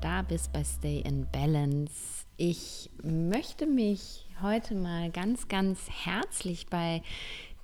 da 0.00 0.22
bist 0.22 0.52
bei 0.52 0.62
Stay 0.64 1.00
in 1.00 1.26
Balance. 1.30 2.24
Ich 2.36 2.90
möchte 3.02 3.66
mich 3.66 4.26
heute 4.42 4.74
mal 4.74 5.10
ganz, 5.10 5.48
ganz 5.48 5.80
herzlich 5.90 6.66
bei 6.66 7.02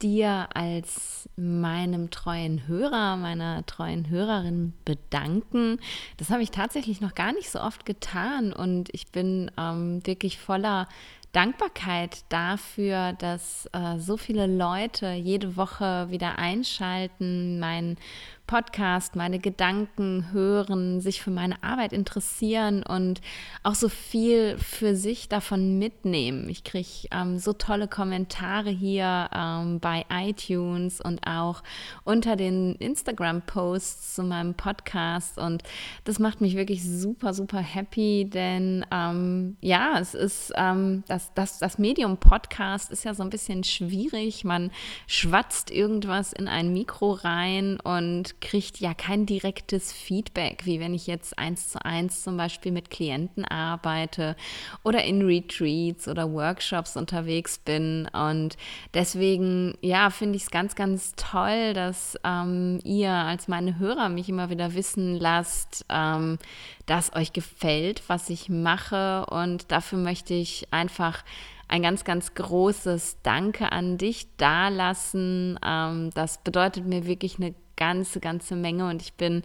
dir 0.03 0.49
als 0.55 1.29
meinem 1.37 2.11
treuen 2.11 2.67
Hörer, 2.67 3.17
meiner 3.17 3.65
treuen 3.67 4.11
Hörerin 4.11 4.73
bedanken. 4.85 5.79
Das 6.17 6.31
habe 6.31 6.43
ich 6.43 6.51
tatsächlich 6.51 7.01
noch 7.01 7.15
gar 7.15 7.33
nicht 7.33 7.51
so 7.51 7.61
oft 7.61 7.87
getan 7.87 8.53
und 8.53 8.89
ich 8.93 9.13
bin 9.13 9.51
ähm, 9.57 10.05
wirklich 10.05 10.39
voller 10.39 10.89
Dankbarkeit 11.35 12.25
dafür, 12.29 13.13
dass 13.15 13.69
äh, 13.73 13.99
so 13.99 14.17
viele 14.17 14.47
Leute 14.47 15.13
jede 15.13 15.57
Woche 15.57 16.07
wieder 16.09 16.39
einschalten, 16.39 17.59
meinen 17.59 17.97
Podcast, 18.47 19.17
meine 19.17 19.39
Gedanken 19.39 20.31
hören, 20.31 21.01
sich 21.01 21.23
für 21.23 21.31
meine 21.31 21.63
Arbeit 21.63 21.93
interessieren 21.93 22.83
und 22.83 23.21
auch 23.63 23.75
so 23.75 23.89
viel 23.89 24.59
für 24.59 24.95
sich 24.97 25.29
davon 25.29 25.79
mitnehmen. 25.79 26.49
Ich 26.51 26.63
kriege 26.63 27.09
ähm, 27.11 27.39
so 27.39 27.55
tolle 27.55 27.89
Kommentare 27.89 28.71
hier 28.71 29.31
ähm, 29.35 29.81
bei 29.81 30.05
iTunes 30.11 31.01
und 31.01 31.27
auch 31.27 31.63
unter 32.05 32.37
den 32.37 32.75
Instagram-Posts 32.75 34.15
zu 34.15 34.23
meinem 34.23 34.55
Podcast 34.55 35.39
und 35.39 35.63
das 36.05 36.19
macht 36.19 36.41
mich 36.41 36.55
wirklich 36.55 36.85
super, 36.85 37.33
super 37.33 37.61
happy, 37.61 38.29
denn 38.29 38.85
ähm, 38.91 39.57
ja, 39.63 39.99
es 39.99 40.15
ist 40.15 40.53
ähm, 40.57 41.03
das, 41.09 41.33
das, 41.35 41.59
das 41.59 41.79
Medium 41.79 42.19
Podcast 42.19 42.91
ist 42.91 43.05
ja 43.05 43.15
so 43.15 43.23
ein 43.23 43.31
bisschen 43.31 43.65
schwierig. 43.65 44.45
Man 44.45 44.71
schwatzt 45.07 45.71
irgendwas 45.71 46.33
in 46.33 46.49
ein 46.49 46.73
Mikro 46.73 47.13
rein 47.13 47.81
und 47.81 48.34
kriegt 48.41 48.81
ja 48.81 48.95
kein 48.95 49.27
direktes 49.27 49.93
Feedback, 49.93 50.67
wie 50.67 50.81
wenn 50.81 50.95
ich 50.95 51.07
jetzt 51.07 51.39
eins 51.39 51.71
zu 51.71 51.85
eins 51.85 52.23
zum 52.23 52.37
Beispiel 52.37 52.73
mit 52.73 52.91
Klienten 52.91 53.45
arbeite 53.45 54.37
oder 54.83 55.05
in 55.05 55.23
Retreats 55.23 56.09
oder 56.09 56.33
Workshops 56.33 56.97
unterwegs 56.97 57.59
bin. 57.59 58.09
Und 58.13 58.57
deswegen, 58.95 59.77
ja, 59.81 60.11
finde 60.11 60.37
ich 60.37 60.45
es 60.45 60.51
ganz, 60.51 60.75
ganz 60.75 61.15
toll, 61.17 61.73
dass 61.75 62.19
ähm, 62.25 62.81
ihr 62.85 63.11
als 63.11 63.49
meine 63.49 63.79
Hörer 63.79 64.09
mich 64.09 64.29
immer 64.29 64.51
wieder 64.51 64.75
wissen 64.75 65.19
lasst, 65.19 65.85
ähm, 65.89 66.39
dass 66.87 67.15
euch 67.15 67.33
gefällt, 67.33 68.03
was 68.09 68.31
ich 68.31 68.49
mache. 68.49 69.27
Und 69.27 69.71
dafür 69.73 69.99
möchte 69.99 70.35
ich 70.35 70.73
einfach 70.73 71.25
ein 71.69 71.83
ganz, 71.83 72.05
ganz 72.05 72.35
großes 72.35 73.19
Danke 73.23 73.73
an 73.73 73.99
dich 73.99 74.29
dalassen. 74.37 75.59
Ähm, 75.65 76.11
das 76.15 76.43
bedeutet 76.43 76.87
mir 76.87 77.07
wirklich 77.07 77.39
eine 77.39 77.55
ganze, 77.77 78.21
ganze 78.21 78.57
Menge. 78.57 78.89
Und 78.89 79.03
ich 79.03 79.15
bin 79.15 79.43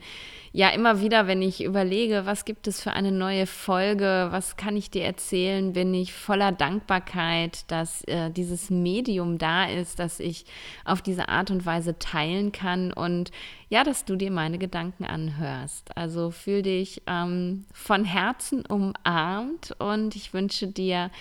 ja 0.52 0.70
immer 0.70 1.02
wieder, 1.02 1.28
wenn 1.28 1.42
ich 1.42 1.64
überlege, 1.64 2.26
was 2.26 2.46
gibt 2.46 2.68
es 2.68 2.82
für 2.82 2.92
eine 2.92 3.12
neue 3.12 3.46
Folge, 3.46 4.28
was 4.32 4.58
kann 4.58 4.76
ich 4.76 4.90
dir 4.90 5.04
erzählen, 5.04 5.74
bin 5.74 5.94
ich 5.94 6.14
voller 6.14 6.52
Dankbarkeit, 6.52 7.70
dass 7.72 8.04
äh, 8.06 8.32
dieses 8.32 8.70
Medium 8.70 9.38
da 9.38 9.66
ist, 9.66 10.00
dass 10.00 10.20
ich 10.20 10.46
auf 10.86 11.02
diese 11.02 11.30
Art 11.30 11.52
und 11.52 11.66
Weise 11.66 12.00
teilen 12.00 12.52
kann 12.52 12.92
und 12.92 13.32
ja, 13.70 13.84
dass 13.84 14.04
du 14.06 14.16
dir 14.16 14.32
meine 14.32 14.58
Gedanken 14.58 15.06
anhörst. 15.06 15.96
Also 15.96 16.32
fühl 16.32 16.64
dich 16.64 17.04
ähm, 17.06 17.66
von 17.72 18.04
Herzen 18.04 18.66
umarmt 18.66 19.76
und 19.78 20.16
ich 20.16 20.34
wünsche 20.34 20.68
dir 20.68 21.12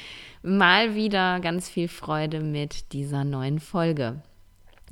mal 0.43 0.95
wieder 0.95 1.41
ganz 1.41 1.69
viel 1.69 1.89
Freude 1.89 2.41
mit 2.41 2.93
dieser 2.93 3.25
neuen 3.25 3.61
Folge. 3.61 4.23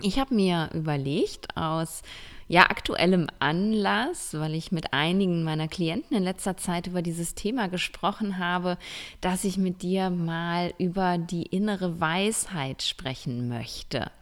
Ich 0.03 0.19
habe 0.19 0.35
mir 0.35 0.71
überlegt, 0.75 1.57
aus 1.57 2.03
ja, 2.49 2.63
aktuellem 2.71 3.27
Anlass, 3.41 4.35
weil 4.35 4.55
ich 4.55 4.71
mit 4.71 4.93
einigen 4.93 5.43
meiner 5.43 5.67
Klienten 5.67 6.17
in 6.17 6.23
letzter 6.23 6.57
Zeit 6.57 6.87
über 6.87 7.03
dieses 7.03 7.35
Thema 7.35 7.69
gesprochen 7.69 8.39
habe, 8.39 8.79
dass 9.21 9.43
ich 9.43 9.57
mit 9.57 9.83
dir 9.83 10.11
mal 10.11 10.73
über 10.79 11.19
die 11.19 11.43
innere 11.43 12.01
Weisheit 12.01 12.83
sprechen 12.83 13.49
möchte. 13.49 14.13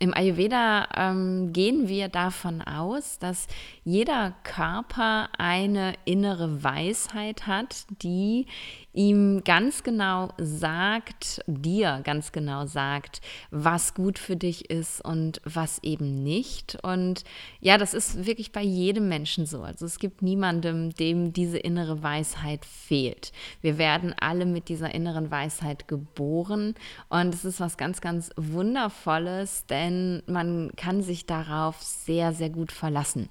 Im 0.00 0.14
Ayurveda 0.14 0.88
ähm, 0.96 1.52
gehen 1.52 1.88
wir 1.88 2.08
davon 2.08 2.62
aus, 2.62 3.18
dass 3.18 3.48
jeder 3.82 4.34
Körper 4.44 5.28
eine 5.38 5.94
innere 6.04 6.62
Weisheit 6.62 7.48
hat, 7.48 7.84
die 8.02 8.46
ihm 8.92 9.44
ganz 9.44 9.82
genau 9.82 10.30
sagt, 10.38 11.40
dir 11.46 12.00
ganz 12.04 12.32
genau 12.32 12.66
sagt, 12.66 13.20
was 13.50 13.94
gut 13.94 14.18
für 14.18 14.36
dich 14.36 14.70
ist 14.70 15.04
und 15.04 15.40
was 15.44 15.82
eben 15.82 16.22
nicht. 16.22 16.78
Und 16.82 17.24
ja, 17.60 17.78
das 17.78 17.94
ist 17.94 18.26
wirklich 18.26 18.52
bei 18.52 18.62
jedem 18.62 19.08
Menschen 19.08 19.46
so. 19.46 19.62
Also 19.62 19.86
es 19.86 19.98
gibt 19.98 20.22
niemandem, 20.22 20.94
dem 20.94 21.32
diese 21.32 21.58
innere 21.58 22.02
Weisheit 22.02 22.64
fehlt. 22.64 23.32
Wir 23.60 23.78
werden 23.78 24.14
alle 24.20 24.46
mit 24.46 24.68
dieser 24.68 24.94
inneren 24.94 25.30
Weisheit 25.30 25.86
geboren 25.88 26.74
und 27.08 27.34
es 27.34 27.44
ist 27.44 27.60
was 27.60 27.76
ganz, 27.76 28.00
ganz 28.00 28.30
Wundervolles, 28.36 29.66
denn 29.66 29.87
man 30.26 30.72
kann 30.76 31.02
sich 31.02 31.26
darauf 31.26 31.82
sehr, 31.82 32.32
sehr 32.32 32.50
gut 32.50 32.72
verlassen. 32.72 33.28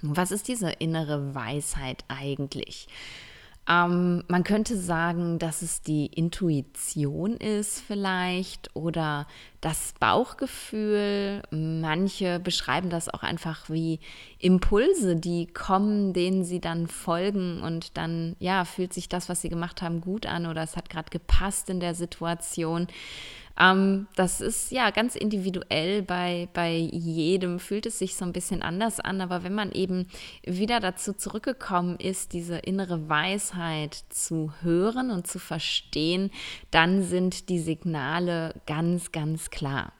Was 0.00 0.30
ist 0.30 0.48
diese 0.48 0.70
innere 0.70 1.34
Weisheit 1.34 2.04
eigentlich? 2.08 2.88
Ähm, 3.68 4.24
man 4.28 4.44
könnte 4.44 4.78
sagen, 4.78 5.38
dass 5.38 5.60
es 5.60 5.82
die 5.82 6.06
Intuition 6.06 7.36
ist 7.36 7.80
vielleicht 7.80 8.74
oder 8.74 9.26
das 9.60 9.92
Bauchgefühl. 10.00 11.42
Manche 11.50 12.40
beschreiben 12.40 12.88
das 12.88 13.10
auch 13.10 13.22
einfach 13.22 13.68
wie 13.68 14.00
Impulse, 14.38 15.16
die 15.16 15.46
kommen, 15.46 16.14
denen 16.14 16.44
sie 16.44 16.60
dann 16.60 16.86
folgen 16.86 17.60
und 17.60 17.98
dann, 17.98 18.36
ja, 18.38 18.64
fühlt 18.64 18.94
sich 18.94 19.10
das, 19.10 19.28
was 19.28 19.42
sie 19.42 19.50
gemacht 19.50 19.82
haben, 19.82 20.00
gut 20.00 20.24
an 20.24 20.46
oder 20.46 20.62
es 20.62 20.76
hat 20.76 20.88
gerade 20.88 21.10
gepasst 21.10 21.68
in 21.68 21.80
der 21.80 21.94
Situation. 21.94 22.86
Ähm, 23.58 24.06
das 24.14 24.40
ist 24.40 24.70
ja 24.70 24.90
ganz 24.90 25.16
individuell 25.16 26.02
bei, 26.02 26.48
bei 26.52 26.74
jedem, 26.76 27.58
fühlt 27.58 27.86
es 27.86 27.98
sich 27.98 28.16
so 28.16 28.24
ein 28.24 28.32
bisschen 28.32 28.62
anders 28.62 29.00
an, 29.00 29.20
aber 29.20 29.42
wenn 29.42 29.54
man 29.54 29.72
eben 29.72 30.06
wieder 30.44 30.80
dazu 30.80 31.12
zurückgekommen 31.12 31.96
ist, 31.96 32.32
diese 32.32 32.58
innere 32.58 33.08
Weisheit 33.08 33.94
zu 34.10 34.52
hören 34.62 35.10
und 35.10 35.26
zu 35.26 35.38
verstehen, 35.38 36.30
dann 36.70 37.02
sind 37.02 37.48
die 37.48 37.58
Signale 37.58 38.54
ganz, 38.66 39.12
ganz 39.12 39.50
klar. 39.50 39.92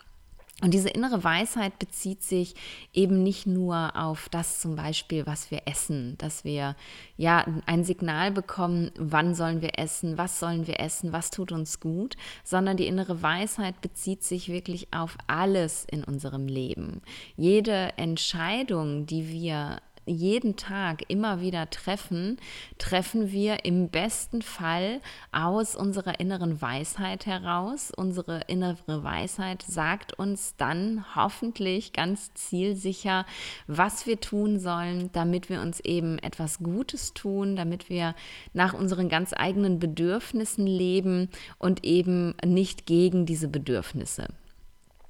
Und 0.60 0.74
diese 0.74 0.88
innere 0.88 1.22
Weisheit 1.22 1.78
bezieht 1.78 2.24
sich 2.24 2.56
eben 2.92 3.22
nicht 3.22 3.46
nur 3.46 3.94
auf 3.94 4.28
das 4.28 4.58
zum 4.58 4.74
Beispiel, 4.74 5.24
was 5.24 5.52
wir 5.52 5.62
essen, 5.66 6.16
dass 6.19 6.42
wir 6.42 6.74
ja 7.16 7.46
ein 7.66 7.84
Signal 7.84 8.32
bekommen, 8.32 8.91
wann 8.96 9.36
sollen 9.36 9.62
wir 9.62 9.78
essen, 9.78 10.19
was 10.19 10.41
sollen 10.41 10.66
wir 10.66 10.80
essen, 10.80 11.12
was 11.12 11.30
tut 11.30 11.52
uns 11.52 11.78
gut, 11.78 12.16
sondern 12.42 12.76
die 12.76 12.88
innere 12.88 13.22
Weisheit 13.22 13.80
bezieht 13.80 14.24
sich 14.24 14.48
wirklich 14.48 14.88
auf 14.92 15.16
alles 15.28 15.84
in 15.84 16.02
unserem 16.02 16.48
Leben. 16.48 17.02
Jede 17.36 17.96
Entscheidung, 17.96 19.06
die 19.06 19.28
wir 19.28 19.78
jeden 20.08 20.56
Tag 20.56 21.02
immer 21.08 21.41
wieder 21.41 21.70
treffen, 21.70 22.38
treffen 22.78 23.30
wir 23.30 23.64
im 23.64 23.88
besten 23.88 24.42
Fall 24.42 25.00
aus 25.32 25.76
unserer 25.76 26.20
inneren 26.20 26.60
Weisheit 26.60 27.26
heraus. 27.26 27.92
Unsere 27.96 28.42
innere 28.48 29.04
Weisheit 29.04 29.62
sagt 29.62 30.19
uns 30.19 30.56
dann 30.56 31.04
hoffentlich 31.14 31.92
ganz 31.92 32.32
zielsicher, 32.34 33.26
was 33.66 34.06
wir 34.06 34.20
tun 34.20 34.58
sollen, 34.58 35.10
damit 35.12 35.49
wir 35.49 35.60
uns 35.60 35.81
eben 35.81 36.19
etwas 36.19 36.58
Gutes 36.58 37.14
tun, 37.14 37.56
damit 37.56 37.88
wir 37.88 38.14
nach 38.52 38.75
unseren 38.75 39.08
ganz 39.08 39.32
eigenen 39.37 39.78
Bedürfnissen 39.78 40.66
leben 40.66 41.28
und 41.58 41.84
eben 41.84 42.34
nicht 42.44 42.87
gegen 42.87 43.26
diese 43.26 43.49
Bedürfnisse. 43.49 44.28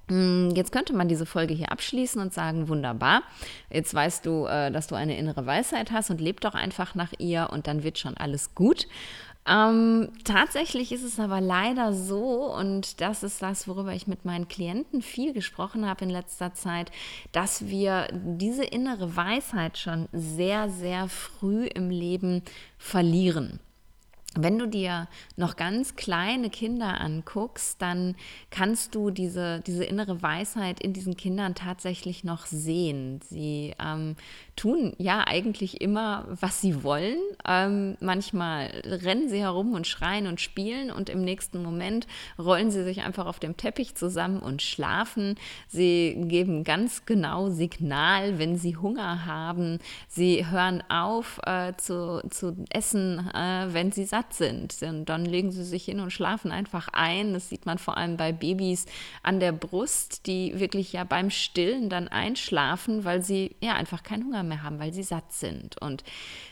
Hm, 0.09 0.53
jetzt 0.55 0.73
könnte 0.73 0.95
man 0.95 1.09
diese 1.09 1.27
Folge 1.27 1.55
hier 1.55 1.71
abschließen 1.71 2.21
und 2.21 2.33
sagen, 2.33 2.69
wunderbar, 2.69 3.23
jetzt 3.71 3.93
weißt 3.93 4.25
du, 4.25 4.47
äh, 4.47 4.71
dass 4.71 4.87
du 4.87 4.95
eine 4.95 5.17
innere 5.19 5.47
Weisheit 5.47 5.91
hast 5.93 6.11
und 6.11 6.21
leb 6.21 6.41
doch 6.41 6.55
einfach 6.55 6.95
nach 6.95 7.13
ihr 7.19 7.49
und 7.53 7.67
dann 7.67 7.83
wird 7.83 7.99
schon 7.99 8.17
alles 8.17 8.55
gut. 8.55 8.87
Ähm, 9.49 10.11
tatsächlich 10.25 10.93
ist 10.93 11.05
es 11.05 11.19
aber 11.19 11.41
leider 11.41 11.95
so, 11.95 12.55
und 12.55 13.01
das 13.01 13.23
ist 13.23 13.41
das, 13.41 13.67
worüber 13.67 13.95
ich 13.95 14.07
mit 14.07 14.25
meinen 14.25 14.49
Klienten 14.49 15.01
viel 15.01 15.33
gesprochen 15.33 15.87
habe 15.87 16.05
in 16.05 16.11
letzter 16.11 16.53
Zeit, 16.53 16.91
dass 17.33 17.67
wir 17.67 18.09
diese 18.13 18.65
innere 18.65 19.17
Weisheit 19.17 19.79
schon 19.79 20.09
sehr, 20.13 20.69
sehr 20.69 21.09
früh 21.09 21.65
im 21.65 21.89
Leben 21.89 22.43
verlieren. 22.77 23.61
Wenn 24.37 24.59
du 24.59 24.67
dir 24.67 25.09
noch 25.37 25.57
ganz 25.57 25.97
kleine 25.97 26.51
Kinder 26.51 27.01
anguckst, 27.01 27.81
dann 27.81 28.15
kannst 28.51 28.95
du 28.95 29.11
diese, 29.11 29.61
diese 29.61 29.85
innere 29.85 30.23
Weisheit 30.23 30.81
in 30.81 30.93
diesen 30.93 31.17
Kindern 31.17 31.55
tatsächlich 31.55 32.25
noch 32.25 32.47
sehen. 32.47 33.21
Sie 33.29 33.75
ähm, 33.81 34.17
tun 34.59 34.93
ja 34.99 35.25
eigentlich 35.27 35.81
immer, 35.81 36.27
was 36.29 36.61
sie 36.61 36.83
wollen. 36.83 37.17
Ähm, 37.47 37.97
manchmal 38.01 38.83
rennen 38.85 39.29
sie 39.29 39.41
herum 39.41 39.73
und 39.73 39.87
schreien 39.87 40.27
und 40.27 40.41
spielen 40.41 40.91
und 40.91 41.09
im 41.09 41.23
nächsten 41.23 41.63
Moment 41.63 42.07
rollen 42.39 42.71
sie 42.71 42.83
sich 42.83 43.03
einfach 43.03 43.27
auf 43.27 43.39
dem 43.39 43.57
Teppich 43.57 43.95
zusammen 43.95 44.41
und 44.41 44.61
schlafen. 44.61 45.37
Sie 45.69 46.17
geben 46.27 46.65
ganz 46.65 47.07
genau 47.07 47.49
Signal, 47.51 48.39
wenn 48.39 48.57
sie 48.57 48.77
Hunger 48.77 49.25
haben. 49.25 49.79
Sie 50.09 50.45
hören 50.51 50.83
auf 50.89 51.41
äh, 51.45 51.75
zu, 51.77 52.23
zu 52.29 52.57
essen, 52.71 53.31
äh, 53.33 53.69
wenn 53.69 53.93
sie 53.93 54.05
satt 54.05 54.35
sind. 54.35 54.77
Und 54.83 55.07
dann 55.09 55.25
legen 55.25 55.53
sie 55.53 55.65
sich 55.65 55.85
hin 55.85 56.01
und 56.01 56.13
schlafen 56.13 56.51
einfach 56.51 56.89
ein. 56.93 57.33
Das 57.33 57.49
sieht 57.49 57.65
man 57.65 57.79
vor 57.79 57.97
allem 57.97 58.17
bei 58.17 58.33
Babys 58.33 58.87
an 59.23 59.39
der 59.39 59.53
Brust, 59.53 60.27
die 60.27 60.59
wirklich 60.59 60.93
ja 60.93 61.05
beim 61.05 61.31
Stillen 61.31 61.89
dann 61.89 62.09
einschlafen, 62.09 63.05
weil 63.05 63.23
sie 63.23 63.55
ja 63.61 63.75
einfach 63.75 64.03
keinen 64.03 64.25
Hunger 64.25 64.43
mehr 64.43 64.48
haben, 64.57 64.79
weil 64.79 64.93
sie 64.93 65.03
satt 65.03 65.33
sind. 65.33 65.81
Und 65.81 66.05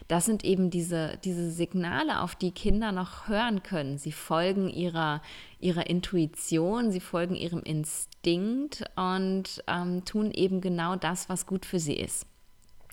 das 0.08 0.26
sind 0.26 0.44
eben 0.44 0.70
diese, 0.70 1.18
diese 1.24 1.50
Signale, 1.50 2.20
auf 2.20 2.34
die 2.34 2.52
Kinder 2.52 2.92
noch 2.92 3.28
hören 3.28 3.62
können. 3.62 3.98
Sie 3.98 4.12
folgen 4.12 4.68
ihrer, 4.68 5.22
ihrer 5.58 5.88
Intuition, 5.88 6.90
sie 6.92 7.00
folgen 7.00 7.34
ihrem 7.34 7.62
Instinkt 7.62 8.84
und 8.96 9.62
ähm, 9.66 10.04
tun 10.04 10.30
eben 10.30 10.60
genau 10.60 10.96
das, 10.96 11.28
was 11.28 11.46
gut 11.46 11.66
für 11.66 11.78
sie 11.80 11.96
ist. 11.96 12.26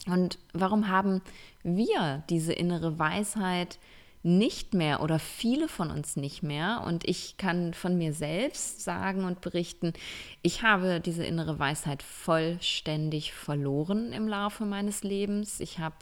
Und 0.08 0.38
warum 0.54 0.90
haben 0.90 1.22
wir 1.64 2.24
diese 2.30 2.54
innere 2.54 3.00
Weisheit 3.00 3.80
nicht 4.24 4.74
mehr 4.74 5.02
oder 5.02 5.20
viele 5.20 5.68
von 5.68 5.92
uns 5.92 6.16
nicht 6.16 6.44
mehr. 6.44 6.84
Und 6.86 7.08
ich 7.08 7.38
kann 7.38 7.74
von 7.74 7.98
mir 7.98 8.14
selbst 8.14 8.82
sagen 8.82 9.26
und 9.26 9.42
berichten, 9.42 9.94
ich 10.42 10.64
habe 10.64 11.02
diese 11.02 11.26
innere 11.26 11.60
Weisheit 11.60 12.02
vollständig 12.02 13.34
verloren 13.34 14.14
im 14.14 14.28
Laufe 14.28 14.66
meines 14.66 15.04
Lebens. 15.04 15.60
Ich 15.60 15.80
habe 15.80 15.96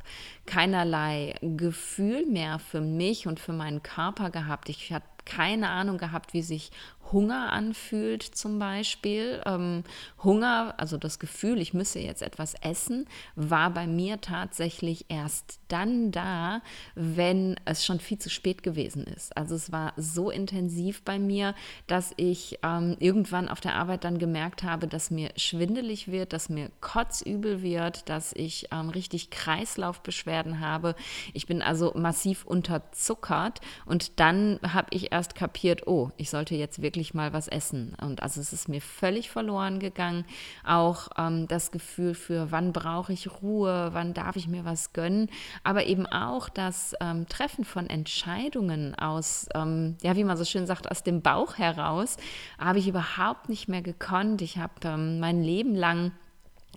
keinerlei 0.46 1.36
Gefühl 1.42 2.26
mehr 2.28 2.60
für 2.60 2.82
mich 2.82 3.28
und 3.28 3.40
für 3.40 3.54
meinen 3.54 3.82
Körper 3.82 4.30
gehabt. 4.30 4.70
Ich 4.70 4.94
habe 4.94 5.06
keine 5.26 5.70
Ahnung 5.70 5.98
gehabt, 5.98 6.34
wie 6.34 6.42
sich 6.42 6.72
Hunger 7.12 7.52
anfühlt 7.52 8.24
zum 8.24 8.60
Beispiel. 8.60 9.42
Ähm, 9.46 9.84
Hunger, 10.24 10.76
also 10.78 10.98
das 10.98 11.20
Gefühl, 11.20 11.60
ich 11.60 11.74
müsse 11.74 12.00
jetzt 12.00 12.22
etwas 12.22 12.54
essen, 12.62 13.08
war 13.36 13.70
bei 13.72 13.88
mir 13.88 14.22
tatsächlich 14.22 15.06
erst 15.10 15.60
dann 15.68 16.12
da, 16.12 16.62
wenn 16.96 17.60
es 17.66 17.86
schon 17.86 18.00
viel 18.00 18.20
zu 18.20 18.30
spät 18.30 18.64
gewesen 18.64 19.06
ist. 19.06 19.36
Also 19.36 19.56
es 19.56 19.72
war 19.72 19.94
so 19.98 20.30
intensiv 20.30 21.04
bei 21.04 21.20
mir, 21.20 21.56
dass 21.88 22.14
ich 22.18 22.60
ähm, 22.64 22.96
irgendwann 23.00 23.50
auf 23.50 23.62
der 23.62 23.76
Arbeit 23.76 24.04
dann 24.04 24.20
gemerkt 24.20 24.64
habe, 24.64 24.88
dass 24.88 25.12
mir 25.12 25.32
schwindelig 25.36 26.12
wird, 26.12 26.34
dass 26.34 26.50
mir 26.50 26.70
kotzübel 26.82 27.62
wird, 27.62 28.10
dass 28.10 28.34
ich 28.34 28.68
ähm, 28.72 28.90
richtig 28.90 29.30
Kreislaufbeschwerden 29.30 30.60
habe. 30.60 30.96
Ich 31.34 31.46
bin 31.46 31.62
also 31.62 31.94
massiv 31.96 32.46
unterzuckert 32.46 33.62
und 33.86 34.20
dann 34.20 34.60
habe 34.62 34.88
ich 34.92 35.12
erst 35.12 35.36
kapiert, 35.36 35.88
oh, 35.88 36.12
ich 36.18 36.30
sollte 36.30 36.56
jetzt 36.56 36.82
wirklich 36.82 36.91
wirklich 36.92 37.14
mal 37.14 37.32
was 37.32 37.48
essen. 37.48 37.96
Und 38.02 38.22
also 38.22 38.42
es 38.42 38.52
ist 38.52 38.68
mir 38.68 38.82
völlig 38.82 39.30
verloren 39.30 39.80
gegangen. 39.80 40.26
Auch 40.66 41.08
ähm, 41.18 41.48
das 41.48 41.72
Gefühl 41.72 42.16
für, 42.16 42.52
wann 42.52 42.74
brauche 42.74 43.14
ich 43.14 43.42
Ruhe, 43.42 43.92
wann 43.94 44.14
darf 44.14 44.36
ich 44.36 44.50
mir 44.50 44.66
was 44.66 44.92
gönnen. 44.92 45.30
Aber 45.64 45.86
eben 45.86 46.06
auch 46.06 46.50
das 46.50 46.94
ähm, 47.00 47.30
Treffen 47.30 47.64
von 47.64 47.90
Entscheidungen 47.90 48.94
aus, 48.96 49.48
ähm, 49.56 49.96
ja, 50.02 50.18
wie 50.18 50.26
man 50.26 50.36
so 50.36 50.44
schön 50.44 50.68
sagt, 50.68 50.92
aus 50.92 51.04
dem 51.04 51.22
Bauch 51.22 51.58
heraus, 51.58 52.18
habe 52.60 52.80
ich 52.80 52.90
überhaupt 52.90 53.48
nicht 53.48 53.70
mehr 53.70 53.82
gekonnt. 53.82 54.42
Ich 54.42 54.58
habe 54.58 54.74
ähm, 54.84 55.22
mein 55.22 55.42
Leben 55.42 55.76
lang 55.76 56.12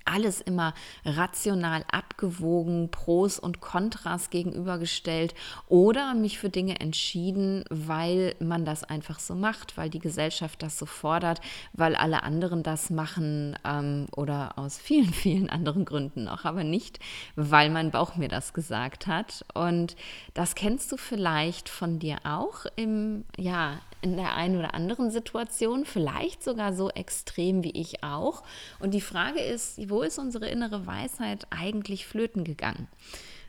alles 0.04 0.40
immer 0.40 0.74
rational 1.04 1.84
abgewogen, 1.90 2.90
Pros 2.90 3.38
und 3.38 3.60
Kontras 3.60 4.30
gegenübergestellt 4.30 5.34
oder 5.68 6.14
mich 6.14 6.38
für 6.38 6.50
Dinge 6.50 6.80
entschieden, 6.80 7.64
weil 7.70 8.34
man 8.38 8.64
das 8.64 8.84
einfach 8.84 9.18
so 9.18 9.34
macht, 9.34 9.76
weil 9.76 9.90
die 9.90 9.98
Gesellschaft 9.98 10.62
das 10.62 10.78
so 10.78 10.86
fordert, 10.86 11.40
weil 11.72 11.96
alle 11.96 12.22
anderen 12.22 12.62
das 12.62 12.90
machen 12.90 13.58
ähm, 13.64 14.06
oder 14.16 14.58
aus 14.58 14.78
vielen, 14.78 15.12
vielen 15.12 15.48
anderen 15.48 15.84
Gründen 15.84 16.28
auch, 16.28 16.44
aber 16.44 16.64
nicht, 16.64 16.98
weil 17.36 17.70
mein 17.70 17.90
Bauch 17.90 18.16
mir 18.16 18.28
das 18.28 18.52
gesagt 18.52 19.06
hat. 19.06 19.44
Und 19.54 19.96
das 20.34 20.54
kennst 20.54 20.92
du 20.92 20.96
vielleicht 20.96 21.68
von 21.68 21.98
dir 21.98 22.18
auch 22.24 22.66
im, 22.76 23.24
ja, 23.36 23.78
in 24.04 24.16
der 24.16 24.34
einen 24.34 24.58
oder 24.58 24.74
anderen 24.74 25.10
Situation, 25.10 25.86
vielleicht 25.86 26.44
sogar 26.44 26.74
so 26.74 26.90
extrem 26.90 27.64
wie 27.64 27.70
ich 27.70 28.04
auch. 28.04 28.42
Und 28.78 28.92
die 28.92 29.00
Frage 29.00 29.40
ist, 29.40 29.88
wo 29.88 30.02
ist 30.02 30.18
unsere 30.18 30.46
innere 30.48 30.86
Weisheit 30.86 31.46
eigentlich 31.50 32.06
flöten 32.06 32.44
gegangen? 32.44 32.86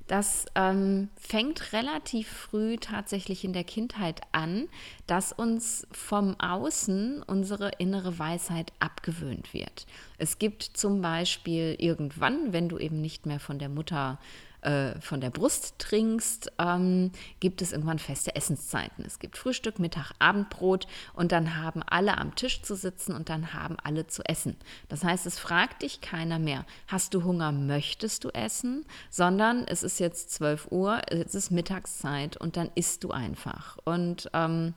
Das 0.07 0.45
ähm, 0.53 1.09
fängt 1.15 1.73
relativ 1.73 2.29
früh 2.29 2.77
tatsächlich 2.77 3.43
in 3.43 3.53
der 3.53 3.63
Kindheit 3.63 4.21
an, 4.31 4.67
dass 5.07 5.33
uns 5.33 5.87
vom 5.91 6.39
Außen 6.39 7.23
unsere 7.23 7.71
innere 7.79 8.19
Weisheit 8.19 8.71
abgewöhnt 8.79 9.53
wird. 9.53 9.87
Es 10.19 10.37
gibt 10.37 10.63
zum 10.63 11.01
Beispiel 11.01 11.75
irgendwann, 11.79 12.53
wenn 12.53 12.69
du 12.69 12.77
eben 12.77 13.01
nicht 13.01 13.25
mehr 13.25 13.39
von 13.39 13.57
der 13.57 13.69
Mutter 13.69 14.19
äh, 14.65 14.99
von 14.99 15.21
der 15.21 15.29
Brust 15.29 15.75
trinkst, 15.77 16.51
ähm, 16.59 17.11
gibt 17.39 17.61
es 17.61 17.71
irgendwann 17.71 17.99
feste 17.99 18.35
Essenszeiten. 18.35 19.05
Es 19.05 19.19
gibt 19.19 19.37
Frühstück, 19.37 19.79
Mittag, 19.79 20.11
Abendbrot 20.19 20.87
und 21.13 21.31
dann 21.31 21.55
haben 21.55 21.83
alle 21.83 22.17
am 22.17 22.35
Tisch 22.35 22.61
zu 22.61 22.75
sitzen 22.75 23.13
und 23.13 23.29
dann 23.29 23.53
haben 23.53 23.77
alle 23.83 24.07
zu 24.07 24.23
essen. 24.23 24.57
Das 24.89 25.03
heißt, 25.03 25.25
es 25.25 25.39
fragt 25.39 25.83
dich 25.83 26.01
keiner 26.01 26.39
mehr, 26.39 26.65
hast 26.87 27.13
du 27.13 27.23
Hunger, 27.23 27.51
möchtest 27.51 28.23
du 28.23 28.29
essen, 28.29 28.85
sondern 29.09 29.65
es 29.67 29.83
ist 29.83 29.99
jetzt 29.99 30.31
12 30.31 30.71
Uhr, 30.71 31.01
es 31.09 31.35
ist 31.35 31.51
Mittagszeit 31.51 32.37
und 32.37 32.57
dann 32.57 32.71
isst 32.75 33.03
du 33.03 33.11
einfach. 33.11 33.77
Und 33.83 34.29
ähm, 34.33 34.73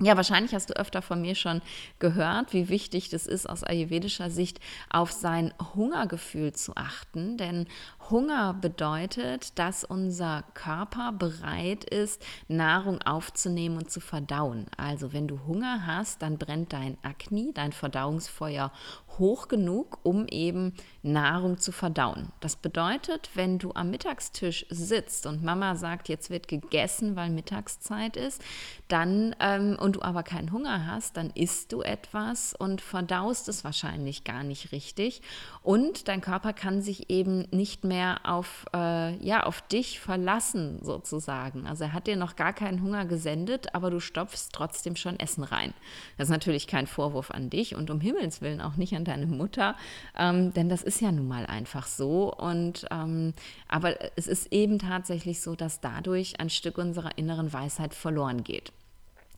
ja, 0.00 0.16
wahrscheinlich 0.16 0.52
hast 0.52 0.70
du 0.70 0.76
öfter 0.76 1.00
von 1.00 1.20
mir 1.20 1.36
schon 1.36 1.62
gehört, 2.00 2.52
wie 2.52 2.68
wichtig 2.68 3.10
das 3.10 3.26
ist, 3.26 3.48
aus 3.48 3.62
ayurvedischer 3.62 4.30
Sicht 4.30 4.58
auf 4.90 5.12
sein 5.12 5.54
Hungergefühl 5.74 6.52
zu 6.52 6.74
achten. 6.76 7.36
Denn 7.36 7.68
Hunger 8.10 8.54
bedeutet, 8.54 9.58
dass 9.58 9.84
unser 9.84 10.44
Körper 10.54 11.12
bereit 11.12 11.84
ist, 11.84 12.22
Nahrung 12.48 13.00
aufzunehmen 13.02 13.78
und 13.78 13.90
zu 13.90 14.00
verdauen. 14.00 14.66
Also 14.76 15.12
wenn 15.12 15.28
du 15.28 15.40
Hunger 15.46 15.86
hast, 15.86 16.22
dann 16.22 16.38
brennt 16.38 16.72
dein 16.72 16.98
Akne, 17.02 17.52
dein 17.54 17.72
Verdauungsfeuer 17.72 18.72
hoch 19.18 19.48
genug, 19.48 19.98
um 20.02 20.26
eben 20.28 20.74
Nahrung 21.02 21.58
zu 21.58 21.72
verdauen. 21.72 22.32
Das 22.40 22.56
bedeutet, 22.56 23.30
wenn 23.34 23.58
du 23.58 23.72
am 23.74 23.90
Mittagstisch 23.90 24.66
sitzt 24.70 25.26
und 25.26 25.42
Mama 25.42 25.76
sagt, 25.76 26.08
jetzt 26.08 26.30
wird 26.30 26.48
gegessen, 26.48 27.16
weil 27.16 27.30
Mittagszeit 27.30 28.16
ist, 28.16 28.42
dann 28.88 29.34
ähm, 29.40 29.76
und 29.78 29.96
du 29.96 30.02
aber 30.02 30.22
keinen 30.22 30.52
Hunger 30.52 30.86
hast, 30.86 31.16
dann 31.16 31.30
isst 31.30 31.72
du 31.72 31.82
etwas 31.82 32.54
und 32.54 32.80
verdaust 32.80 33.48
es 33.48 33.64
wahrscheinlich 33.64 34.24
gar 34.24 34.42
nicht 34.42 34.72
richtig 34.72 35.22
und 35.62 36.08
dein 36.08 36.20
Körper 36.20 36.52
kann 36.52 36.82
sich 36.82 37.08
eben 37.08 37.46
nicht 37.52 37.84
mehr 37.84 38.20
auf 38.24 38.66
äh, 38.74 39.16
ja 39.24 39.44
auf 39.44 39.62
dich 39.62 40.00
verlassen 40.00 40.80
sozusagen. 40.82 41.66
Also 41.66 41.84
er 41.84 41.92
hat 41.92 42.06
dir 42.06 42.16
noch 42.16 42.36
gar 42.36 42.52
keinen 42.52 42.82
Hunger 42.82 43.04
gesendet, 43.04 43.74
aber 43.74 43.90
du 43.90 44.00
stopfst 44.00 44.50
trotzdem 44.52 44.96
schon 44.96 45.18
Essen 45.20 45.44
rein. 45.44 45.72
Das 46.18 46.28
ist 46.28 46.32
natürlich 46.32 46.66
kein 46.66 46.86
Vorwurf 46.86 47.30
an 47.30 47.48
dich 47.48 47.76
und 47.76 47.90
um 47.90 48.00
Himmels 48.00 48.40
willen 48.40 48.60
auch 48.60 48.76
nicht 48.76 48.94
an 48.94 49.04
deine 49.04 49.26
Mutter, 49.26 49.76
ähm, 50.18 50.52
denn 50.52 50.68
das 50.68 50.82
ist 50.82 51.00
ja 51.00 51.12
nun 51.12 51.28
mal 51.28 51.46
einfach 51.46 51.86
so. 51.86 52.34
Und 52.34 52.86
ähm, 52.90 53.32
aber 53.68 53.96
es 54.16 54.26
ist 54.26 54.52
eben 54.52 54.78
tatsächlich 54.78 55.40
so, 55.40 55.54
dass 55.54 55.80
dadurch 55.80 56.40
ein 56.40 56.50
Stück 56.50 56.76
unserer 56.78 57.16
inneren 57.18 57.52
Weisheit 57.52 57.94
verloren 57.94 58.42
geht. 58.42 58.72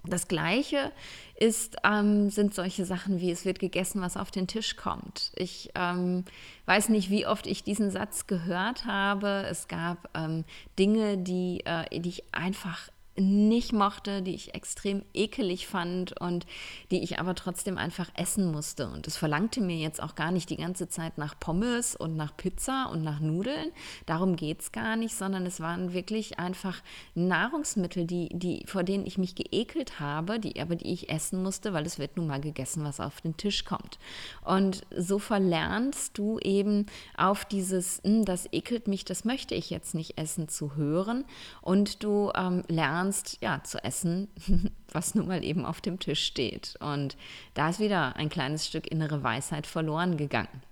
Das 0.07 0.29
Gleiche 0.29 0.93
ist, 1.37 1.77
ähm, 1.83 2.31
sind 2.31 2.55
solche 2.55 2.85
Sachen 2.85 3.21
wie 3.21 3.31
es 3.31 3.45
wird 3.45 3.59
gegessen, 3.59 4.03
was 4.03 4.17
auf 4.17 4.31
den 4.31 4.47
Tisch 4.47 4.77
kommt. 4.77 5.33
Ich 5.35 5.71
ähm, 5.75 6.25
weiß 6.67 6.91
nicht, 6.91 7.11
wie 7.11 7.27
oft 7.27 7.47
ich 7.47 7.65
diesen 7.65 7.91
Satz 7.91 8.27
gehört 8.27 8.85
habe. 8.85 9.47
Es 9.49 9.67
gab 9.67 10.11
ähm, 10.15 10.45
Dinge, 10.79 11.19
die, 11.19 11.63
äh, 11.65 12.01
die 12.01 12.11
ich 12.11 12.35
einfach 12.35 12.89
nicht 13.17 13.73
mochte, 13.73 14.23
die 14.23 14.35
ich 14.35 14.55
extrem 14.55 15.05
ekelig 15.15 15.67
fand 15.67 16.21
und 16.21 16.47
die 16.91 17.03
ich 17.03 17.19
aber 17.21 17.35
trotzdem 17.35 17.79
einfach 17.79 18.11
essen 18.15 18.51
musste. 18.51 18.89
Und 18.89 19.07
es 19.07 19.17
verlangte 19.17 19.61
mir 19.61 19.77
jetzt 19.77 20.03
auch 20.03 20.15
gar 20.15 20.31
nicht 20.31 20.51
die 20.51 20.57
ganze 20.57 20.89
Zeit 20.89 21.17
nach 21.19 21.39
Pommes 21.39 21.95
und 21.95 22.17
nach 22.17 22.37
Pizza 22.37 22.89
und 22.91 23.03
nach 23.03 23.21
Nudeln. 23.21 23.71
Darum 24.07 24.37
geht 24.37 24.61
es 24.63 24.73
gar 24.73 24.97
nicht, 24.97 25.15
sondern 25.15 25.47
es 25.47 25.61
waren 25.61 25.93
wirklich 25.93 26.39
einfach 26.39 26.83
Nahrungsmittel, 27.15 28.05
die, 28.07 28.29
die, 28.33 28.65
vor 28.67 28.83
denen 28.83 29.07
ich 29.07 29.19
mich 29.19 29.35
geekelt 29.35 30.01
habe, 30.01 30.41
die 30.41 30.61
aber 30.61 30.77
die 30.77 30.93
ich 30.93 31.11
essen 31.11 31.43
musste, 31.43 31.73
weil 31.73 31.87
es 31.87 31.99
wird 31.99 32.17
nun 32.17 32.27
mal 32.27 32.41
gegessen, 32.41 32.85
was 32.85 33.01
auf 33.01 33.21
den 33.21 33.37
Tisch 33.37 33.65
kommt. 33.65 33.99
Und 34.45 34.83
so 34.97 35.19
verlernst 35.19 36.19
du 36.19 36.39
eben 36.41 36.87
auf 37.17 37.45
dieses, 37.45 38.01
hm, 38.05 38.25
das 38.25 38.49
ekelt 38.53 38.89
mich, 38.89 39.05
das 39.05 39.25
möchte 39.25 39.55
ich 39.55 39.71
jetzt 39.71 39.95
nicht 39.95 40.19
essen, 40.19 40.49
zu 40.49 40.77
hören. 40.77 41.25
Und 41.63 42.03
du 42.03 42.33
ähm, 42.35 42.63
lernst, 42.69 43.04
lernst, 43.05 43.39
ja, 43.41 43.63
zu 43.63 43.83
essen, 43.85 44.29
was 44.93 45.15
nun 45.15 45.29
mal 45.29 45.45
eben 45.45 45.65
auf 45.65 45.81
dem 45.81 45.99
Tisch 45.99 46.25
steht. 46.25 46.77
Und 46.81 47.17
da 47.55 47.69
ist 47.69 47.81
wieder 47.81 48.17
ein 48.17 48.29
kleines 48.29 48.67
Stück 48.67 48.91
innere 48.91 49.23
Weisheit 49.23 49.67
verloren 49.67 50.17
gegangen. 50.17 50.63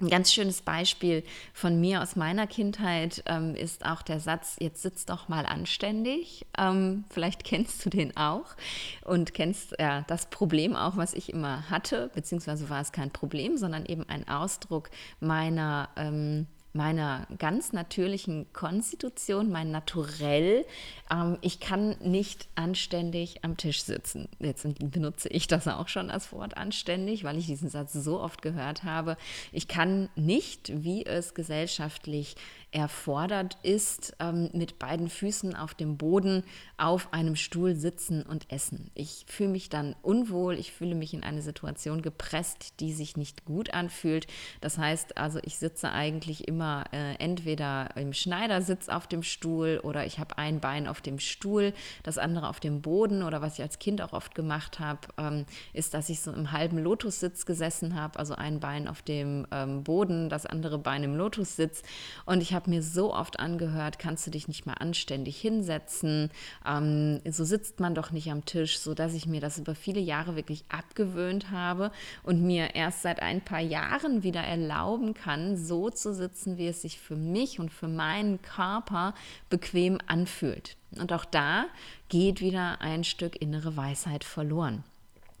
Ein 0.00 0.10
ganz 0.10 0.32
schönes 0.32 0.62
Beispiel 0.62 1.22
von 1.54 1.80
mir 1.80 2.02
aus 2.02 2.16
meiner 2.16 2.48
Kindheit 2.48 3.22
ähm, 3.26 3.54
ist 3.54 3.86
auch 3.86 4.02
der 4.02 4.18
Satz, 4.18 4.56
jetzt 4.58 4.82
sitz 4.82 5.06
doch 5.06 5.28
mal 5.28 5.46
anständig. 5.46 6.44
Ähm, 6.58 7.04
vielleicht 7.08 7.44
kennst 7.44 7.84
du 7.84 7.90
den 7.90 8.16
auch 8.16 8.56
und 9.04 9.32
kennst 9.32 9.76
ja, 9.78 10.02
das 10.08 10.26
Problem 10.26 10.74
auch, 10.74 10.96
was 10.96 11.14
ich 11.14 11.32
immer 11.32 11.70
hatte, 11.70 12.10
beziehungsweise 12.14 12.68
war 12.68 12.80
es 12.80 12.90
kein 12.90 13.12
Problem, 13.12 13.56
sondern 13.56 13.86
eben 13.86 14.08
ein 14.08 14.26
Ausdruck 14.28 14.90
meiner 15.20 15.88
ähm, 15.96 16.48
meiner 16.72 17.26
ganz 17.38 17.72
natürlichen 17.72 18.46
Konstitution, 18.52 19.50
mein 19.50 19.70
Naturell. 19.70 20.64
Ähm, 21.10 21.38
ich 21.40 21.60
kann 21.60 21.96
nicht 22.00 22.48
anständig 22.54 23.44
am 23.44 23.56
Tisch 23.56 23.82
sitzen. 23.82 24.28
Jetzt 24.38 24.66
benutze 24.78 25.28
ich 25.28 25.46
das 25.46 25.68
auch 25.68 25.88
schon 25.88 26.10
als 26.10 26.32
Wort 26.32 26.56
anständig, 26.56 27.24
weil 27.24 27.36
ich 27.36 27.46
diesen 27.46 27.68
Satz 27.68 27.92
so 27.92 28.20
oft 28.20 28.42
gehört 28.42 28.84
habe. 28.84 29.16
Ich 29.52 29.68
kann 29.68 30.08
nicht, 30.16 30.72
wie 30.82 31.04
es 31.04 31.34
gesellschaftlich 31.34 32.36
erfordert 32.72 33.58
ist, 33.62 34.16
ähm, 34.18 34.50
mit 34.54 34.78
beiden 34.78 35.08
Füßen 35.08 35.54
auf 35.54 35.74
dem 35.74 35.98
Boden 35.98 36.42
auf 36.78 37.12
einem 37.12 37.36
Stuhl 37.36 37.74
sitzen 37.76 38.22
und 38.22 38.50
essen. 38.50 38.90
Ich 38.94 39.26
fühle 39.28 39.50
mich 39.50 39.68
dann 39.68 39.94
unwohl, 40.02 40.54
ich 40.54 40.72
fühle 40.72 40.94
mich 40.94 41.12
in 41.12 41.22
eine 41.22 41.42
Situation 41.42 42.00
gepresst, 42.00 42.80
die 42.80 42.92
sich 42.92 43.16
nicht 43.16 43.44
gut 43.44 43.74
anfühlt. 43.74 44.26
Das 44.62 44.78
heißt 44.78 45.18
also, 45.18 45.38
ich 45.42 45.58
sitze 45.58 45.92
eigentlich 45.92 46.48
immer 46.48 46.84
äh, 46.92 47.14
entweder 47.16 47.94
im 47.96 48.14
Schneidersitz 48.14 48.88
auf 48.88 49.06
dem 49.06 49.22
Stuhl 49.22 49.80
oder 49.82 50.06
ich 50.06 50.18
habe 50.18 50.38
ein 50.38 50.60
Bein 50.60 50.88
auf 50.88 51.02
dem 51.02 51.18
Stuhl, 51.18 51.74
das 52.02 52.16
andere 52.16 52.48
auf 52.48 52.58
dem 52.58 52.80
Boden 52.80 53.22
oder 53.22 53.42
was 53.42 53.54
ich 53.54 53.62
als 53.62 53.78
Kind 53.78 54.00
auch 54.00 54.14
oft 54.14 54.34
gemacht 54.34 54.80
habe, 54.80 55.00
ähm, 55.18 55.44
ist, 55.74 55.92
dass 55.92 56.08
ich 56.08 56.20
so 56.20 56.32
im 56.32 56.52
halben 56.52 56.78
Lotussitz 56.78 57.44
gesessen 57.44 57.94
habe, 57.94 58.18
also 58.18 58.34
ein 58.34 58.60
Bein 58.60 58.88
auf 58.88 59.02
dem 59.02 59.46
ähm, 59.52 59.84
Boden, 59.84 60.30
das 60.30 60.46
andere 60.46 60.78
Bein 60.78 61.04
im 61.04 61.14
Lotussitz 61.14 61.82
und 62.24 62.40
ich 62.40 62.54
habe 62.54 62.61
habe 62.62 62.70
mir 62.70 62.82
so 62.82 63.12
oft 63.12 63.40
angehört, 63.40 63.98
kannst 63.98 64.24
du 64.24 64.30
dich 64.30 64.46
nicht 64.46 64.66
mal 64.66 64.74
anständig 64.74 65.40
hinsetzen, 65.40 66.30
ähm, 66.64 67.20
so 67.28 67.44
sitzt 67.44 67.80
man 67.80 67.96
doch 67.96 68.12
nicht 68.12 68.30
am 68.30 68.44
Tisch, 68.44 68.78
so 68.78 68.94
dass 68.94 69.14
ich 69.14 69.26
mir 69.26 69.40
das 69.40 69.58
über 69.58 69.74
viele 69.74 69.98
Jahre 69.98 70.36
wirklich 70.36 70.64
abgewöhnt 70.68 71.50
habe 71.50 71.90
und 72.22 72.40
mir 72.40 72.76
erst 72.76 73.02
seit 73.02 73.20
ein 73.20 73.40
paar 73.40 73.60
Jahren 73.60 74.22
wieder 74.22 74.42
erlauben 74.42 75.12
kann, 75.12 75.56
so 75.56 75.90
zu 75.90 76.14
sitzen, 76.14 76.56
wie 76.56 76.68
es 76.68 76.82
sich 76.82 77.00
für 77.00 77.16
mich 77.16 77.58
und 77.58 77.72
für 77.72 77.88
meinen 77.88 78.40
Körper 78.42 79.14
bequem 79.50 79.98
anfühlt. 80.06 80.76
Und 81.00 81.12
auch 81.12 81.24
da 81.24 81.64
geht 82.10 82.40
wieder 82.40 82.80
ein 82.80 83.02
Stück 83.02 83.40
innere 83.42 83.76
Weisheit 83.76 84.22
verloren. 84.22 84.84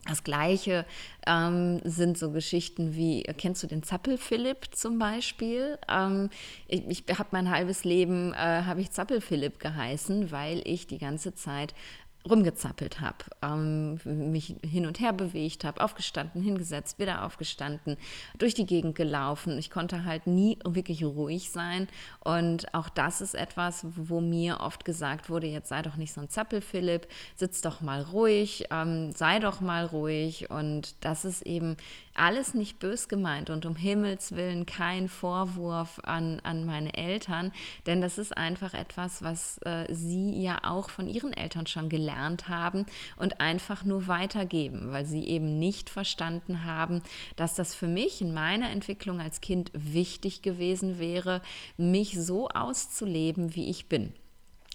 Das 0.06 0.24
gleiche 0.24 0.84
ähm, 1.28 1.80
sind 1.84 2.18
so 2.18 2.32
Geschichten 2.32 2.96
wie, 2.96 3.22
kennst 3.22 3.62
du 3.62 3.68
den 3.68 3.84
Zappel-Philipp 3.84 4.74
zum 4.74 4.98
Beispiel? 4.98 5.78
Ähm, 5.88 6.28
ich 6.66 6.82
ich 6.88 7.18
habe 7.18 7.28
mein 7.30 7.50
halbes 7.50 7.84
Leben, 7.84 8.32
äh, 8.32 8.36
habe 8.36 8.80
ich 8.80 8.90
Zappel-Philipp 8.90 9.60
geheißen, 9.60 10.32
weil 10.32 10.60
ich 10.64 10.88
die 10.88 10.98
ganze 10.98 11.36
Zeit 11.36 11.74
rumgezappelt 12.28 13.00
habe, 13.00 13.24
ähm, 13.42 13.98
mich 14.04 14.56
hin 14.64 14.86
und 14.86 15.00
her 15.00 15.12
bewegt 15.12 15.64
habe, 15.64 15.82
aufgestanden, 15.82 16.42
hingesetzt, 16.42 16.98
wieder 16.98 17.24
aufgestanden, 17.24 17.96
durch 18.38 18.54
die 18.54 18.66
Gegend 18.66 18.94
gelaufen. 18.94 19.58
Ich 19.58 19.70
konnte 19.70 20.04
halt 20.04 20.26
nie 20.26 20.58
wirklich 20.64 21.04
ruhig 21.04 21.50
sein. 21.50 21.88
Und 22.20 22.72
auch 22.74 22.88
das 22.88 23.20
ist 23.20 23.34
etwas, 23.34 23.84
wo 23.96 24.20
mir 24.20 24.60
oft 24.60 24.84
gesagt 24.84 25.30
wurde, 25.30 25.48
jetzt 25.48 25.68
sei 25.68 25.82
doch 25.82 25.96
nicht 25.96 26.12
so 26.12 26.20
ein 26.20 26.28
Zappel, 26.28 26.60
Philipp, 26.60 27.08
sitz 27.34 27.60
doch 27.60 27.80
mal 27.80 28.02
ruhig, 28.02 28.66
ähm, 28.70 29.12
sei 29.12 29.40
doch 29.40 29.60
mal 29.60 29.84
ruhig. 29.84 30.50
Und 30.50 30.94
das 31.04 31.24
ist 31.24 31.42
eben 31.42 31.76
alles 32.14 32.54
nicht 32.54 32.78
bös 32.78 33.08
gemeint 33.08 33.48
und 33.48 33.64
um 33.64 33.74
Himmels 33.74 34.32
willen 34.32 34.66
kein 34.66 35.08
Vorwurf 35.08 35.98
an, 36.04 36.40
an 36.40 36.66
meine 36.66 36.94
Eltern, 36.94 37.52
denn 37.86 38.02
das 38.02 38.18
ist 38.18 38.36
einfach 38.36 38.74
etwas, 38.74 39.22
was 39.22 39.56
äh, 39.64 39.86
sie 39.88 40.42
ja 40.42 40.58
auch 40.62 40.90
von 40.90 41.08
ihren 41.08 41.32
Eltern 41.32 41.66
schon 41.66 41.88
gelernt 41.88 42.11
haben 42.48 42.86
und 43.16 43.40
einfach 43.40 43.84
nur 43.84 44.06
weitergeben, 44.06 44.92
weil 44.92 45.06
sie 45.06 45.26
eben 45.26 45.58
nicht 45.58 45.90
verstanden 45.90 46.64
haben, 46.64 47.02
dass 47.36 47.54
das 47.54 47.74
für 47.74 47.88
mich 47.88 48.20
in 48.20 48.32
meiner 48.34 48.70
Entwicklung 48.70 49.20
als 49.20 49.40
Kind 49.40 49.70
wichtig 49.74 50.42
gewesen 50.42 50.98
wäre, 50.98 51.42
mich 51.76 52.20
so 52.20 52.48
auszuleben, 52.48 53.54
wie 53.54 53.68
ich 53.68 53.88
bin. 53.88 54.12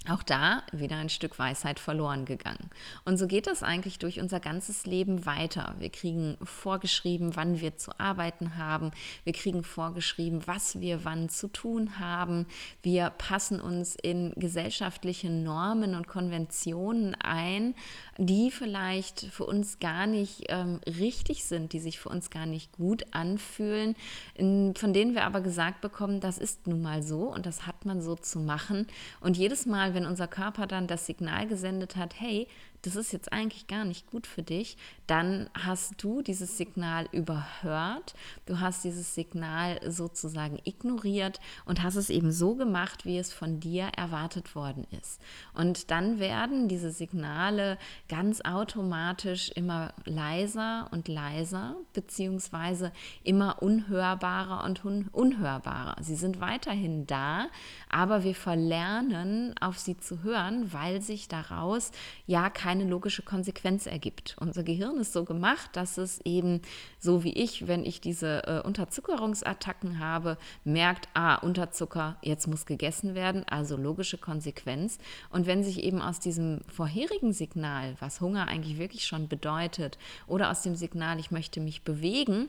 Auch 0.10 0.24
da 0.24 0.64
wieder 0.72 0.96
ein 0.96 1.10
Stück 1.10 1.38
Weisheit 1.38 1.80
verloren 1.80 2.26
gegangen. 2.26 2.70
Und 3.04 3.18
so 3.18 3.28
geht 3.28 3.48
das 3.48 3.62
eigentlich 3.62 4.00
durch 4.00 4.20
unser 4.20 4.40
ganzes 4.40 4.86
Leben 4.86 5.26
weiter. 5.26 5.76
Wir 5.80 5.90
kriegen 5.90 6.38
vorgeschrieben, 6.44 7.36
wann 7.36 7.60
wir 7.60 7.76
zu 7.76 8.00
arbeiten 8.00 8.58
haben. 8.58 8.92
Wir 9.26 9.34
kriegen 9.34 9.64
vorgeschrieben, 9.64 10.46
was 10.46 10.80
wir 10.80 11.04
wann 11.04 11.28
zu 11.28 11.50
tun 11.50 12.00
haben. 12.00 12.46
Wir 12.82 13.10
passen 13.10 13.60
uns 13.60 13.96
in 13.96 14.32
gesellschaftliche 14.36 15.30
Normen 15.30 15.94
und 15.94 16.08
Konventionen 16.08 17.16
ein, 17.16 17.76
die 18.18 18.52
vielleicht 18.52 19.22
für 19.32 19.46
uns 19.46 19.80
gar 19.80 20.08
nicht 20.08 20.46
ähm, 20.50 20.80
richtig 20.86 21.44
sind, 21.46 21.74
die 21.74 21.80
sich 21.80 22.00
für 22.00 22.10
uns 22.10 22.30
gar 22.30 22.46
nicht 22.46 22.72
gut 22.74 23.06
anfühlen, 23.12 23.96
in, 24.34 24.74
von 24.76 24.94
denen 24.94 25.14
wir 25.14 25.24
aber 25.24 25.42
gesagt 25.42 25.82
bekommen, 25.82 26.20
das 26.20 26.38
ist 26.38 26.68
nun 26.68 26.82
mal 26.82 27.04
so 27.04 27.32
und 27.32 27.46
das 27.46 27.68
hat 27.68 27.86
man 27.86 28.02
so 28.02 28.16
zu 28.16 28.40
machen. 28.40 28.88
Und 29.22 29.38
jedes 29.38 29.66
Mal, 29.66 29.94
wenn 29.94 30.06
unser 30.06 30.28
Körper 30.28 30.68
dann 30.68 30.88
das 30.88 31.06
Signal 31.06 31.48
gesendet 31.48 31.96
hat, 31.96 32.20
hey, 32.20 32.48
das 32.88 32.96
ist 32.96 33.12
jetzt 33.12 33.34
eigentlich 33.34 33.68
gar 33.68 33.84
nicht 33.84 34.10
gut 34.10 34.26
für 34.26 34.44
dich, 34.44 34.78
dann 35.08 35.50
hast 35.54 36.02
du 36.02 36.22
dieses 36.22 36.58
Signal 36.58 37.08
überhört, 37.12 38.16
du 38.46 38.62
hast 38.62 38.86
dieses 38.86 39.14
Signal 39.14 39.80
sozusagen 39.92 40.58
ignoriert 40.64 41.42
und 41.66 41.84
hast 41.84 41.98
es 41.98 42.10
eben 42.10 42.32
so 42.32 42.56
gemacht, 42.56 43.06
wie 43.06 43.18
es 43.18 43.34
von 43.34 43.60
dir 43.60 43.90
erwartet 43.98 44.56
worden 44.56 44.88
ist. 45.02 45.22
Und 45.54 45.92
dann 45.92 46.20
werden 46.20 46.70
diese 46.70 46.92
Signale 46.92 47.78
ganz 48.08 48.40
automatisch 48.42 49.50
immer 49.52 49.94
leiser 50.06 50.88
und 50.92 51.10
leiser, 51.10 51.76
beziehungsweise 51.92 52.94
immer 53.24 53.62
unhörbarer 53.62 54.64
und 54.64 54.86
un 54.86 55.10
unhörbarer. 55.12 55.98
Sie 56.02 56.16
sind 56.16 56.40
weiterhin 56.40 57.06
da, 57.06 57.48
aber 57.90 58.24
wir 58.24 58.36
verlernen, 58.36 59.54
auf 59.60 59.78
sie 59.78 59.98
zu 59.98 60.24
hören, 60.24 60.72
weil 60.72 61.02
sich 61.02 61.28
daraus 61.28 61.92
ja 62.28 62.50
kein 62.50 62.77
keine 62.78 62.90
logische 62.90 63.24
Konsequenz 63.24 63.88
ergibt. 63.88 64.36
Unser 64.40 64.62
Gehirn 64.62 64.98
ist 64.98 65.12
so 65.12 65.24
gemacht, 65.26 65.72
dass 65.74 65.98
es 65.98 66.22
eben 66.26 66.62
so 67.00 67.24
wie 67.24 67.34
ich, 67.34 67.66
wenn 67.66 67.84
ich 67.84 68.02
diese 68.02 68.44
äh, 68.46 68.62
Unterzuckerungsattacken 68.62 69.98
habe, 69.98 70.38
merkt, 70.64 71.10
ah, 71.16 71.36
Unterzucker, 71.36 72.18
jetzt 72.22 72.46
muss 72.46 72.68
gegessen 72.68 73.16
werden, 73.16 73.44
also 73.50 73.78
logische 73.78 74.20
Konsequenz. 74.20 75.00
Und 75.32 75.48
wenn 75.48 75.64
sich 75.64 75.82
eben 75.82 76.04
aus 76.04 76.20
diesem 76.20 76.62
vorherigen 76.68 77.34
Signal, 77.34 77.96
was 78.00 78.22
Hunger 78.22 78.48
eigentlich 78.48 78.78
wirklich 78.78 79.08
schon 79.08 79.28
bedeutet, 79.28 79.98
oder 80.28 80.52
aus 80.52 80.62
dem 80.62 80.76
Signal, 80.76 81.20
ich 81.20 81.32
möchte 81.32 81.60
mich 81.60 81.82
bewegen, 81.82 82.48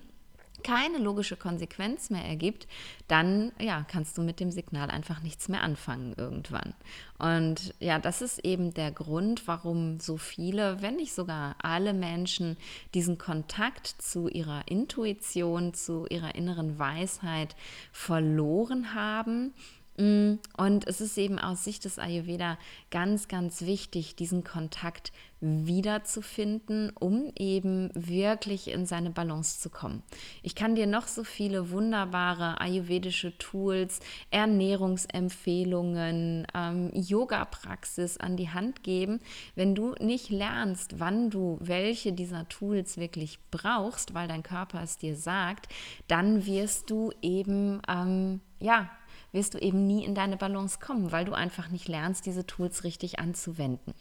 keine 0.62 0.98
logische 0.98 1.36
Konsequenz 1.36 2.10
mehr 2.10 2.24
ergibt, 2.24 2.66
dann 3.06 3.52
ja, 3.60 3.84
kannst 3.90 4.18
du 4.18 4.22
mit 4.22 4.40
dem 4.40 4.50
Signal 4.50 4.90
einfach 4.90 5.22
nichts 5.22 5.48
mehr 5.48 5.62
anfangen 5.62 6.14
irgendwann. 6.16 6.74
Und 7.18 7.74
ja, 7.80 7.98
das 7.98 8.22
ist 8.22 8.44
eben 8.44 8.74
der 8.74 8.92
Grund, 8.92 9.46
warum 9.46 9.98
so 10.00 10.16
viele, 10.16 10.82
wenn 10.82 10.96
nicht 10.96 11.14
sogar 11.14 11.56
alle 11.62 11.92
Menschen 11.92 12.56
diesen 12.94 13.18
Kontakt 13.18 13.86
zu 13.86 14.28
ihrer 14.28 14.62
Intuition, 14.68 15.74
zu 15.74 16.06
ihrer 16.08 16.34
inneren 16.34 16.78
Weisheit 16.78 17.56
verloren 17.92 18.94
haben 18.94 19.52
und 19.98 20.86
es 20.86 21.00
ist 21.00 21.18
eben 21.18 21.40
aus 21.40 21.64
Sicht 21.64 21.84
des 21.84 21.98
Ayurveda 21.98 22.56
ganz, 22.90 23.26
ganz 23.26 23.62
wichtig, 23.62 24.14
diesen 24.14 24.44
Kontakt 24.44 25.10
wiederzufinden, 25.40 26.92
um 26.98 27.32
eben 27.36 27.90
wirklich 27.94 28.70
in 28.70 28.86
seine 28.86 29.10
Balance 29.10 29.60
zu 29.60 29.68
kommen. 29.70 30.04
Ich 30.42 30.54
kann 30.54 30.76
dir 30.76 30.86
noch 30.86 31.08
so 31.08 31.24
viele 31.24 31.70
wunderbare 31.70 32.60
ayurvedische 32.60 33.36
Tools, 33.38 33.98
Ernährungsempfehlungen, 34.30 36.46
ähm, 36.54 36.90
Yoga-Praxis 36.92 38.18
an 38.18 38.36
die 38.36 38.50
Hand 38.50 38.84
geben. 38.84 39.18
Wenn 39.56 39.74
du 39.74 39.94
nicht 40.00 40.30
lernst, 40.30 41.00
wann 41.00 41.30
du 41.30 41.58
welche 41.60 42.12
dieser 42.12 42.48
Tools 42.48 42.98
wirklich 42.98 43.40
brauchst, 43.50 44.14
weil 44.14 44.28
dein 44.28 44.44
Körper 44.44 44.80
es 44.82 44.98
dir 44.98 45.16
sagt, 45.16 45.66
dann 46.06 46.46
wirst 46.46 46.88
du 46.90 47.10
eben 47.20 47.82
ähm, 47.88 48.40
ja 48.60 48.88
wirst 49.32 49.54
du 49.54 49.58
eben 49.58 49.86
nie 49.86 50.04
in 50.04 50.14
deine 50.14 50.36
Balance 50.36 50.78
kommen, 50.78 51.12
weil 51.12 51.24
du 51.24 51.32
einfach 51.32 51.68
nicht 51.68 51.88
lernst, 51.88 52.26
diese 52.26 52.46
Tools 52.46 52.84
richtig 52.84 53.18
anzuwenden. 53.18 53.94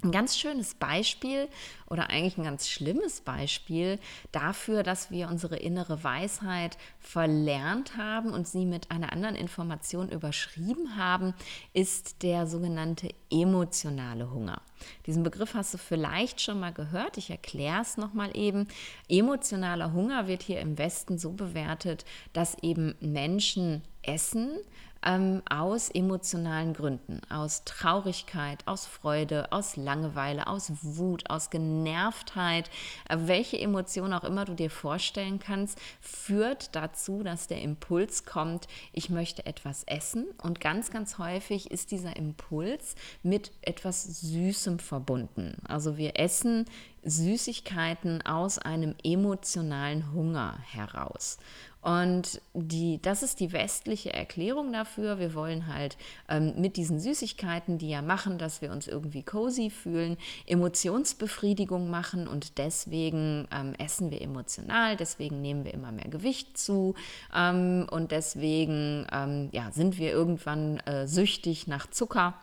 Ein 0.00 0.12
ganz 0.12 0.38
schönes 0.38 0.74
Beispiel 0.74 1.48
oder 1.90 2.08
eigentlich 2.08 2.38
ein 2.38 2.44
ganz 2.44 2.68
schlimmes 2.68 3.20
Beispiel 3.20 3.98
dafür, 4.30 4.84
dass 4.84 5.10
wir 5.10 5.28
unsere 5.28 5.56
innere 5.56 6.04
Weisheit 6.04 6.78
verlernt 7.00 7.96
haben 7.96 8.32
und 8.32 8.46
sie 8.46 8.64
mit 8.64 8.92
einer 8.92 9.12
anderen 9.12 9.34
Information 9.34 10.08
überschrieben 10.08 10.96
haben, 10.96 11.34
ist 11.72 12.22
der 12.22 12.46
sogenannte 12.46 13.08
emotionale 13.28 14.30
Hunger. 14.30 14.62
Diesen 15.06 15.22
Begriff 15.22 15.54
hast 15.54 15.74
du 15.74 15.78
vielleicht 15.78 16.40
schon 16.40 16.60
mal 16.60 16.72
gehört. 16.72 17.16
Ich 17.16 17.30
erkläre 17.30 17.82
es 17.82 17.96
nochmal 17.96 18.36
eben. 18.36 18.68
Emotionaler 19.08 19.92
Hunger 19.92 20.26
wird 20.26 20.42
hier 20.42 20.60
im 20.60 20.78
Westen 20.78 21.18
so 21.18 21.32
bewertet, 21.32 22.04
dass 22.32 22.56
eben 22.62 22.94
Menschen 23.00 23.82
essen, 24.02 24.58
ähm, 25.04 25.42
aus 25.48 25.90
emotionalen 25.90 26.74
Gründen, 26.74 27.20
aus 27.30 27.64
Traurigkeit, 27.64 28.66
aus 28.66 28.86
Freude, 28.86 29.52
aus 29.52 29.76
Langeweile, 29.76 30.46
aus 30.46 30.72
Wut, 30.82 31.30
aus 31.30 31.50
Genervtheit, 31.50 32.68
äh, 33.08 33.16
welche 33.20 33.58
Emotion 33.58 34.12
auch 34.12 34.24
immer 34.24 34.44
du 34.44 34.54
dir 34.54 34.70
vorstellen 34.70 35.38
kannst, 35.38 35.78
führt 36.00 36.74
dazu, 36.74 37.22
dass 37.22 37.46
der 37.46 37.62
Impuls 37.62 38.24
kommt, 38.24 38.66
ich 38.92 39.10
möchte 39.10 39.46
etwas 39.46 39.84
essen 39.84 40.26
und 40.42 40.60
ganz, 40.60 40.90
ganz 40.90 41.18
häufig 41.18 41.70
ist 41.70 41.90
dieser 41.90 42.16
Impuls 42.16 42.96
mit 43.22 43.52
etwas 43.62 44.02
Süßem 44.02 44.67
verbunden. 44.76 45.56
Also 45.66 45.96
wir 45.96 46.18
essen 46.18 46.66
Süßigkeiten 47.04 48.22
aus 48.22 48.58
einem 48.58 48.94
emotionalen 49.02 50.12
Hunger 50.12 50.58
heraus. 50.70 51.38
Und 51.80 52.42
die, 52.54 53.00
das 53.00 53.22
ist 53.22 53.38
die 53.38 53.52
westliche 53.52 54.12
Erklärung 54.12 54.72
dafür. 54.72 55.20
Wir 55.20 55.32
wollen 55.34 55.68
halt 55.72 55.96
ähm, 56.28 56.54
mit 56.58 56.76
diesen 56.76 56.98
Süßigkeiten, 56.98 57.78
die 57.78 57.88
ja 57.88 58.02
machen, 58.02 58.36
dass 58.36 58.60
wir 58.60 58.72
uns 58.72 58.88
irgendwie 58.88 59.22
cozy 59.22 59.70
fühlen, 59.70 60.16
Emotionsbefriedigung 60.46 61.88
machen 61.88 62.26
und 62.26 62.58
deswegen 62.58 63.46
ähm, 63.52 63.74
essen 63.78 64.10
wir 64.10 64.20
emotional, 64.20 64.96
deswegen 64.96 65.40
nehmen 65.40 65.64
wir 65.64 65.72
immer 65.72 65.92
mehr 65.92 66.08
Gewicht 66.08 66.58
zu 66.58 66.94
ähm, 67.34 67.86
und 67.90 68.10
deswegen 68.10 69.06
ähm, 69.12 69.48
ja, 69.52 69.70
sind 69.70 69.98
wir 69.98 70.10
irgendwann 70.10 70.80
äh, 70.80 71.06
süchtig 71.06 71.68
nach 71.68 71.88
Zucker 71.88 72.34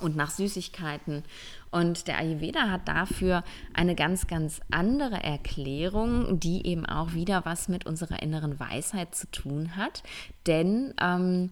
und 0.00 0.16
nach 0.16 0.30
Süßigkeiten. 0.30 1.24
Und 1.70 2.06
der 2.08 2.18
Ayurveda 2.18 2.70
hat 2.70 2.88
dafür 2.88 3.44
eine 3.74 3.94
ganz, 3.94 4.26
ganz 4.26 4.60
andere 4.70 5.22
Erklärung, 5.22 6.40
die 6.40 6.66
eben 6.66 6.86
auch 6.86 7.12
wieder 7.14 7.44
was 7.44 7.68
mit 7.68 7.86
unserer 7.86 8.22
inneren 8.22 8.58
Weisheit 8.58 9.14
zu 9.14 9.30
tun 9.30 9.76
hat. 9.76 10.02
Denn 10.46 10.94
ähm, 11.00 11.50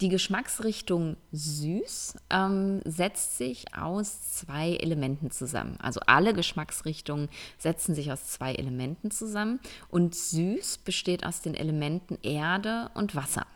die 0.00 0.08
Geschmacksrichtung 0.08 1.16
süß 1.32 2.14
ähm, 2.30 2.80
setzt 2.86 3.36
sich 3.36 3.74
aus 3.76 4.32
zwei 4.32 4.76
Elementen 4.76 5.30
zusammen. 5.30 5.76
Also 5.78 6.00
alle 6.06 6.32
Geschmacksrichtungen 6.32 7.28
setzen 7.58 7.94
sich 7.94 8.10
aus 8.10 8.26
zwei 8.28 8.54
Elementen 8.54 9.10
zusammen. 9.10 9.60
Und 9.88 10.14
süß 10.14 10.78
besteht 10.78 11.26
aus 11.26 11.42
den 11.42 11.54
Elementen 11.54 12.18
Erde 12.22 12.90
und 12.94 13.14
Wasser. 13.14 13.46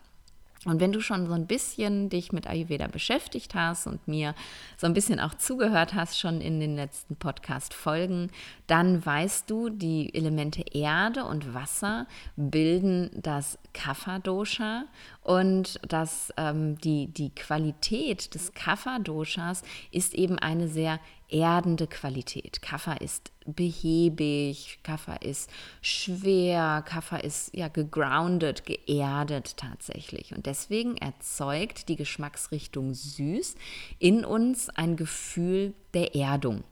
Und 0.64 0.80
wenn 0.80 0.92
du 0.92 1.00
schon 1.00 1.26
so 1.26 1.32
ein 1.32 1.46
bisschen 1.46 2.08
dich 2.08 2.32
mit 2.32 2.46
Ayurveda 2.46 2.86
beschäftigt 2.86 3.54
hast 3.54 3.86
und 3.86 4.06
mir 4.08 4.34
so 4.76 4.86
ein 4.86 4.94
bisschen 4.94 5.20
auch 5.20 5.34
zugehört 5.34 5.94
hast 5.94 6.18
schon 6.18 6.40
in 6.40 6.60
den 6.60 6.76
letzten 6.76 7.16
Podcast-Folgen, 7.16 8.30
dann 8.66 9.04
weißt 9.04 9.50
du, 9.50 9.68
die 9.68 10.14
Elemente 10.14 10.64
Erde 10.72 11.24
und 11.24 11.54
Wasser 11.54 12.06
bilden 12.36 13.10
das 13.14 13.58
Kapha-Dosha 13.72 14.84
und 15.22 15.80
das, 15.86 16.32
ähm, 16.36 16.78
die, 16.78 17.08
die 17.08 17.30
Qualität 17.30 18.34
des 18.34 18.52
Kapha-Doshas 18.54 19.62
ist 19.90 20.14
eben 20.14 20.38
eine 20.38 20.68
sehr 20.68 21.00
erdende 21.28 21.86
Qualität. 21.86 22.62
Kaffer 22.62 23.00
ist 23.00 23.32
behäbig, 23.46 24.78
Kaffer 24.82 25.22
ist 25.22 25.50
schwer, 25.82 26.82
Kaffer 26.86 27.22
ist 27.24 27.54
ja 27.54 27.68
gegroundet, 27.68 28.64
geerdet 28.64 29.56
tatsächlich. 29.56 30.34
Und 30.34 30.46
deswegen 30.46 30.96
erzeugt 30.96 31.88
die 31.88 31.96
Geschmacksrichtung 31.96 32.94
süß 32.94 33.54
in 33.98 34.24
uns 34.24 34.68
ein 34.70 34.96
Gefühl 34.96 35.74
der 35.92 36.14
Erdung. 36.14 36.64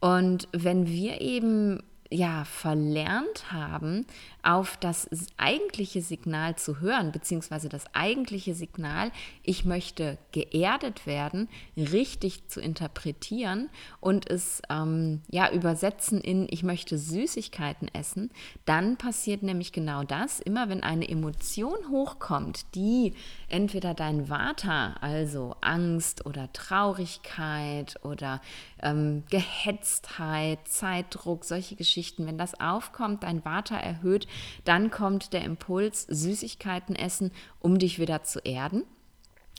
Und 0.00 0.48
wenn 0.52 0.86
wir 0.86 1.20
eben 1.20 1.82
ja 2.10 2.44
verlernt 2.44 3.52
haben, 3.52 4.04
auf 4.42 4.76
das 4.76 5.08
eigentliche 5.36 6.02
Signal 6.02 6.56
zu 6.56 6.80
hören, 6.80 7.12
beziehungsweise 7.12 7.68
das 7.68 7.84
eigentliche 7.94 8.54
Signal, 8.54 9.12
ich 9.42 9.64
möchte 9.64 10.18
geerdet 10.32 11.06
werden, 11.06 11.48
richtig 11.76 12.48
zu 12.48 12.60
interpretieren 12.60 13.68
und 14.00 14.28
es 14.28 14.60
ähm, 14.68 15.20
ja 15.30 15.52
übersetzen 15.52 16.20
in, 16.20 16.46
ich 16.50 16.62
möchte 16.62 16.98
Süßigkeiten 16.98 17.88
essen, 17.94 18.30
dann 18.64 18.96
passiert 18.96 19.42
nämlich 19.42 19.72
genau 19.72 20.02
das. 20.02 20.40
Immer 20.40 20.68
wenn 20.68 20.82
eine 20.82 21.08
Emotion 21.08 21.90
hochkommt, 21.90 22.74
die 22.74 23.14
entweder 23.50 23.94
dein 23.94 24.28
Vata, 24.28 24.94
also 25.00 25.56
Angst 25.60 26.26
oder 26.26 26.52
Traurigkeit 26.52 27.98
oder 28.04 28.40
ähm, 28.82 29.24
Gehetztheit, 29.30 30.60
Zeitdruck, 30.66 31.44
solche 31.44 31.76
Geschichten, 31.76 32.26
wenn 32.26 32.38
das 32.38 32.60
aufkommt, 32.60 33.22
dein 33.22 33.44
Vata 33.44 33.76
erhöht, 33.76 34.26
dann 34.64 34.90
kommt 34.90 35.32
der 35.32 35.44
Impuls, 35.44 36.02
Süßigkeiten 36.08 36.96
essen, 36.96 37.32
um 37.58 37.78
dich 37.78 37.98
wieder 37.98 38.22
zu 38.22 38.40
erden. 38.40 38.84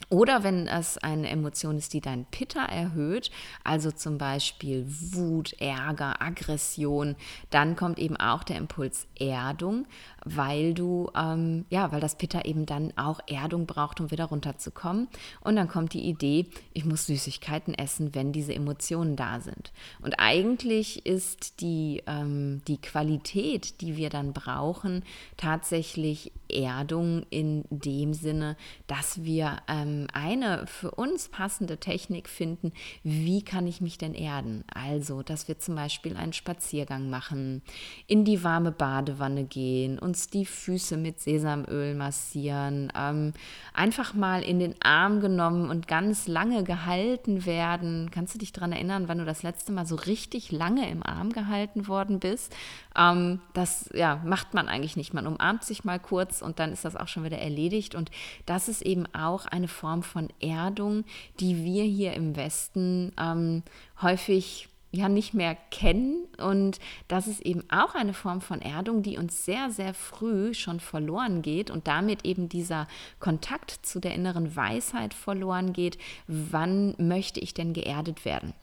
Oder 0.10 0.43
wenn 0.43 0.67
es 0.67 0.97
eine 0.97 1.30
Emotion 1.30 1.77
ist, 1.77 1.93
die 1.93 2.01
dein 2.01 2.25
Pitta 2.25 2.65
erhöht, 2.65 3.32
also 3.63 3.91
zum 3.91 4.17
Beispiel 4.17 4.86
Wut, 4.88 5.54
Ärger, 5.60 6.21
Aggression, 6.21 7.15
dann 7.49 7.75
kommt 7.75 7.99
eben 7.99 8.17
auch 8.17 8.43
der 8.43 8.58
Impuls 8.58 9.08
Erdung, 9.19 9.86
weil 10.25 10.73
du, 10.73 11.10
ähm, 11.15 11.65
ja, 11.69 11.91
weil 11.91 11.99
das 11.99 12.15
Pitta 12.15 12.41
eben 12.41 12.65
dann 12.65 12.93
auch 12.95 13.19
Erdung 13.27 13.65
braucht, 13.65 13.99
um 13.99 14.12
wieder 14.12 14.25
runterzukommen. 14.25 15.07
Und 15.41 15.55
dann 15.55 15.67
kommt 15.67 15.93
die 15.93 16.07
Idee, 16.07 16.47
ich 16.73 16.86
muss 16.86 17.07
Süßigkeiten 17.07 17.73
essen, 17.73 18.13
wenn 18.13 18.31
diese 18.31 18.53
Emotionen 18.53 19.15
da 19.15 19.39
sind. 19.39 19.71
Und 20.01 20.15
eigentlich 20.19 21.05
ist 21.05 21.62
die, 21.62 22.03
ähm, 22.07 22.62
die 22.67 22.79
Qualität, 22.79 23.81
die 23.81 23.97
wir 23.97 24.10
dann 24.10 24.34
brauchen, 24.34 25.03
tatsächlich 25.38 26.31
Erdung 26.51 27.25
in 27.29 27.63
dem 27.69 28.13
Sinne, 28.13 28.57
dass 28.88 29.23
wir 29.23 29.57
ähm, 29.67 30.07
eine 30.13 30.67
für 30.67 30.91
uns 30.91 31.29
passende 31.29 31.77
Technik 31.77 32.29
finden, 32.29 32.73
wie 33.03 33.41
kann 33.41 33.67
ich 33.67 33.81
mich 33.81 33.97
denn 33.97 34.13
erden? 34.13 34.63
Also, 34.73 35.23
dass 35.23 35.47
wir 35.47 35.60
zum 35.60 35.75
Beispiel 35.75 36.17
einen 36.17 36.34
Spaziergang 36.34 37.10
machen, 37.10 37.62
in 38.07 38.25
die 38.25 38.43
warme 38.43 38.71
Badewanne 38.71 39.45
gehen 39.45 39.97
und 39.97 40.11
uns 40.12 40.30
die 40.30 40.45
Füße 40.45 40.97
mit 40.97 41.21
Sesamöl 41.21 41.95
massieren, 41.95 42.91
ähm, 42.97 43.32
einfach 43.74 44.13
mal 44.13 44.43
in 44.43 44.60
den 44.60 44.76
Arm 44.82 45.21
genommen 45.21 45.69
und 45.69 45.88
ganz 45.88 46.28
lange 46.28 46.65
gehalten 46.65 47.45
werden. 47.45 48.12
Kannst 48.12 48.36
du 48.36 48.38
dich 48.38 48.52
daran 48.52 48.74
erinnern, 48.74 49.08
wann 49.08 49.19
du 49.19 49.26
das 49.26 49.41
letzte 49.41 49.71
Mal 49.71 49.86
so 49.86 49.95
richtig 49.95 50.52
lange 50.52 50.89
im 50.89 51.02
Arm 51.02 51.32
gehalten 51.32 51.88
worden 51.88 52.19
bist? 52.19 52.54
Ähm, 52.97 53.39
das 53.54 53.89
ja, 53.93 54.21
macht 54.26 54.54
man 54.54 54.67
eigentlich 54.67 54.97
nicht. 54.97 55.13
Man 55.13 55.28
umarmt 55.28 55.63
sich 55.63 55.86
mal 55.86 55.97
kurz 55.97 56.41
und 56.41 56.60
dann 56.60 56.74
ist 56.74 56.84
das 56.84 56.97
auch 56.97 57.08
schon 57.08 57.24
wieder 57.24 57.39
erledigt. 57.39 57.95
Und 57.95 58.12
das 58.45 58.67
ist 58.67 58.82
eben 58.82 59.06
auch 59.15 59.45
eine 59.45 59.69
Form 59.69 60.04
von 60.04 60.28
Erdung, 60.41 61.06
die 61.39 61.63
wir 61.63 61.86
hier 61.86 62.15
im 62.15 62.36
Westen 62.36 63.13
ähm, 63.17 63.63
häufig 64.02 64.67
ja 64.91 65.10
nicht 65.10 65.34
mehr 65.34 65.56
kennen. 65.71 66.25
Und 66.38 66.80
das 67.08 67.27
ist 67.27 67.41
eben 67.41 67.63
auch 67.69 67.95
eine 67.95 68.13
Form 68.13 68.41
von 68.41 68.62
Erdung, 68.62 69.04
die 69.04 69.17
uns 69.17 69.45
sehr, 69.45 69.71
sehr 69.71 69.93
früh 69.93 70.54
schon 70.54 70.80
verloren 70.80 71.41
geht 71.41 71.71
und 71.71 71.88
damit 71.88 72.25
eben 72.25 72.49
dieser 72.49 72.88
Kontakt 73.19 73.71
zu 73.84 73.99
der 73.99 74.13
inneren 74.13 74.56
Weisheit 74.56 75.13
verloren 75.13 75.73
geht. 75.73 75.97
Wann 76.27 76.95
möchte 76.97 77.39
ich 77.39 77.54
denn 77.54 77.73
geerdet 77.73 78.25
werden? 78.25 78.54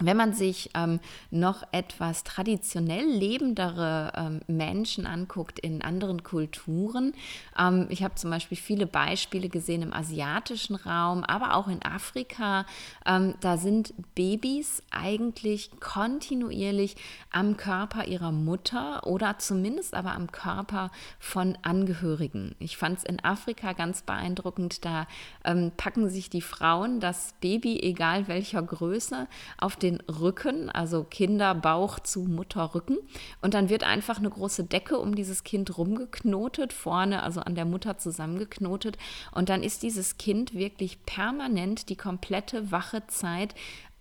Wenn 0.00 0.16
man 0.16 0.32
sich 0.32 0.70
ähm, 0.74 0.98
noch 1.30 1.62
etwas 1.70 2.24
traditionell 2.24 3.04
lebendere 3.04 4.12
ähm, 4.16 4.40
Menschen 4.48 5.06
anguckt 5.06 5.60
in 5.60 5.82
anderen 5.82 6.24
Kulturen, 6.24 7.12
ähm, 7.56 7.86
ich 7.90 8.02
habe 8.02 8.16
zum 8.16 8.30
Beispiel 8.30 8.58
viele 8.58 8.88
Beispiele 8.88 9.48
gesehen 9.48 9.82
im 9.82 9.92
asiatischen 9.92 10.74
Raum, 10.74 11.22
aber 11.22 11.54
auch 11.54 11.68
in 11.68 11.80
Afrika, 11.84 12.66
ähm, 13.06 13.34
da 13.40 13.56
sind 13.56 13.94
Babys 14.16 14.82
eigentlich 14.90 15.70
kontinuierlich 15.78 16.96
am 17.30 17.56
Körper 17.56 18.06
ihrer 18.06 18.32
Mutter 18.32 19.06
oder 19.06 19.38
zumindest 19.38 19.94
aber 19.94 20.10
am 20.10 20.32
Körper 20.32 20.90
von 21.20 21.56
Angehörigen. 21.62 22.56
Ich 22.58 22.76
fand 22.76 22.98
es 22.98 23.04
in 23.04 23.22
Afrika 23.22 23.74
ganz 23.74 24.02
beeindruckend, 24.02 24.84
da 24.84 25.06
ähm, 25.44 25.70
packen 25.76 26.10
sich 26.10 26.30
die 26.30 26.42
Frauen 26.42 26.98
das 26.98 27.34
Baby, 27.40 27.78
egal 27.80 28.26
welcher 28.26 28.60
Größe, 28.60 29.28
auf 29.56 29.76
den 29.84 30.00
Rücken, 30.00 30.70
also 30.70 31.04
Kinderbauch 31.04 32.00
zu 32.00 32.20
Mutterrücken. 32.20 32.98
Und 33.42 33.54
dann 33.54 33.68
wird 33.68 33.84
einfach 33.84 34.18
eine 34.18 34.30
große 34.30 34.64
Decke 34.64 34.98
um 34.98 35.14
dieses 35.14 35.44
Kind 35.44 35.76
rumgeknotet, 35.78 36.72
vorne, 36.72 37.22
also 37.22 37.40
an 37.40 37.54
der 37.54 37.66
Mutter 37.66 37.98
zusammengeknotet. 37.98 38.96
Und 39.30 39.48
dann 39.48 39.62
ist 39.62 39.82
dieses 39.82 40.16
Kind 40.16 40.54
wirklich 40.54 41.04
permanent 41.04 41.88
die 41.90 41.96
komplette 41.96 42.72
wache 42.72 43.06
Zeit 43.06 43.54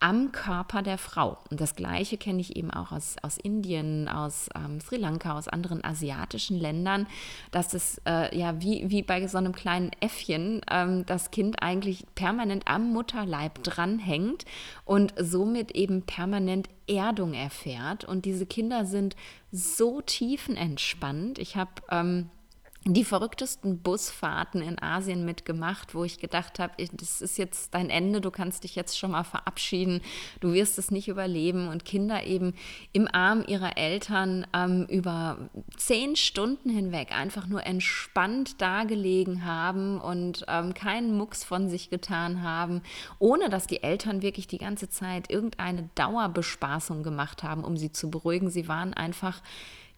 am 0.03 0.33
Körper 0.33 0.81
der 0.81 0.97
Frau. 0.97 1.37
Und 1.49 1.61
das 1.61 1.75
Gleiche 1.75 2.17
kenne 2.17 2.41
ich 2.41 2.57
eben 2.57 2.71
auch 2.71 2.91
aus, 2.91 3.15
aus 3.21 3.37
Indien, 3.37 4.09
aus 4.09 4.49
ähm, 4.53 4.81
Sri 4.81 4.97
Lanka, 4.97 5.37
aus 5.37 5.47
anderen 5.47 5.81
asiatischen 5.81 6.59
Ländern, 6.59 7.07
dass 7.51 7.73
es 7.73 8.01
äh, 8.05 8.37
ja 8.37 8.61
wie, 8.61 8.89
wie 8.89 9.01
bei 9.01 9.25
so 9.27 9.37
einem 9.37 9.53
kleinen 9.53 9.91
Äffchen 10.01 10.59
ähm, 10.69 11.05
das 11.05 11.31
Kind 11.31 11.63
eigentlich 11.63 12.05
permanent 12.15 12.67
am 12.67 12.91
Mutterleib 12.91 13.63
dranhängt 13.63 14.43
und 14.83 15.13
somit 15.17 15.71
eben 15.71 16.01
permanent 16.01 16.67
Erdung 16.85 17.33
erfährt. 17.33 18.03
Und 18.03 18.25
diese 18.25 18.45
Kinder 18.45 18.85
sind 18.85 19.15
so 19.53 20.01
tiefenentspannt. 20.01 21.39
Ich 21.39 21.55
habe 21.55 21.71
ähm, 21.89 22.29
die 22.85 23.05
verrücktesten 23.05 23.79
Busfahrten 23.79 24.61
in 24.61 24.81
Asien 24.81 25.23
mitgemacht, 25.23 25.95
wo 25.95 26.03
ich 26.03 26.19
gedacht 26.19 26.59
habe, 26.59 26.73
das 26.91 27.21
ist 27.21 27.37
jetzt 27.37 27.73
dein 27.73 27.89
Ende, 27.89 28.19
du 28.19 28.29
kannst 28.29 28.65
dich 28.65 28.75
jetzt 28.75 28.99
schon 28.99 29.11
mal 29.11 29.23
verabschieden, 29.23 30.01
du 30.41 30.51
wirst 30.51 30.77
es 30.77 30.91
nicht 30.91 31.07
überleben 31.07 31.69
und 31.69 31.85
Kinder 31.85 32.25
eben 32.25 32.53
im 32.91 33.07
Arm 33.07 33.45
ihrer 33.47 33.77
Eltern 33.77 34.45
ähm, 34.53 34.85
über 34.89 35.49
zehn 35.77 36.17
Stunden 36.17 36.69
hinweg 36.69 37.17
einfach 37.17 37.47
nur 37.47 37.65
entspannt 37.65 38.61
dagelegen 38.61 39.45
haben 39.45 40.01
und 40.01 40.43
ähm, 40.49 40.73
keinen 40.73 41.15
Mucks 41.15 41.45
von 41.45 41.69
sich 41.69 41.89
getan 41.89 42.43
haben, 42.43 42.81
ohne 43.17 43.49
dass 43.49 43.65
die 43.65 43.81
Eltern 43.81 44.21
wirklich 44.21 44.47
die 44.47 44.57
ganze 44.57 44.89
Zeit 44.89 45.31
irgendeine 45.31 45.89
Dauerbespaßung 45.95 47.01
gemacht 47.01 47.43
haben, 47.43 47.63
um 47.63 47.77
sie 47.77 47.93
zu 47.93 48.11
beruhigen. 48.11 48.49
Sie 48.49 48.67
waren 48.67 48.93
einfach 48.93 49.41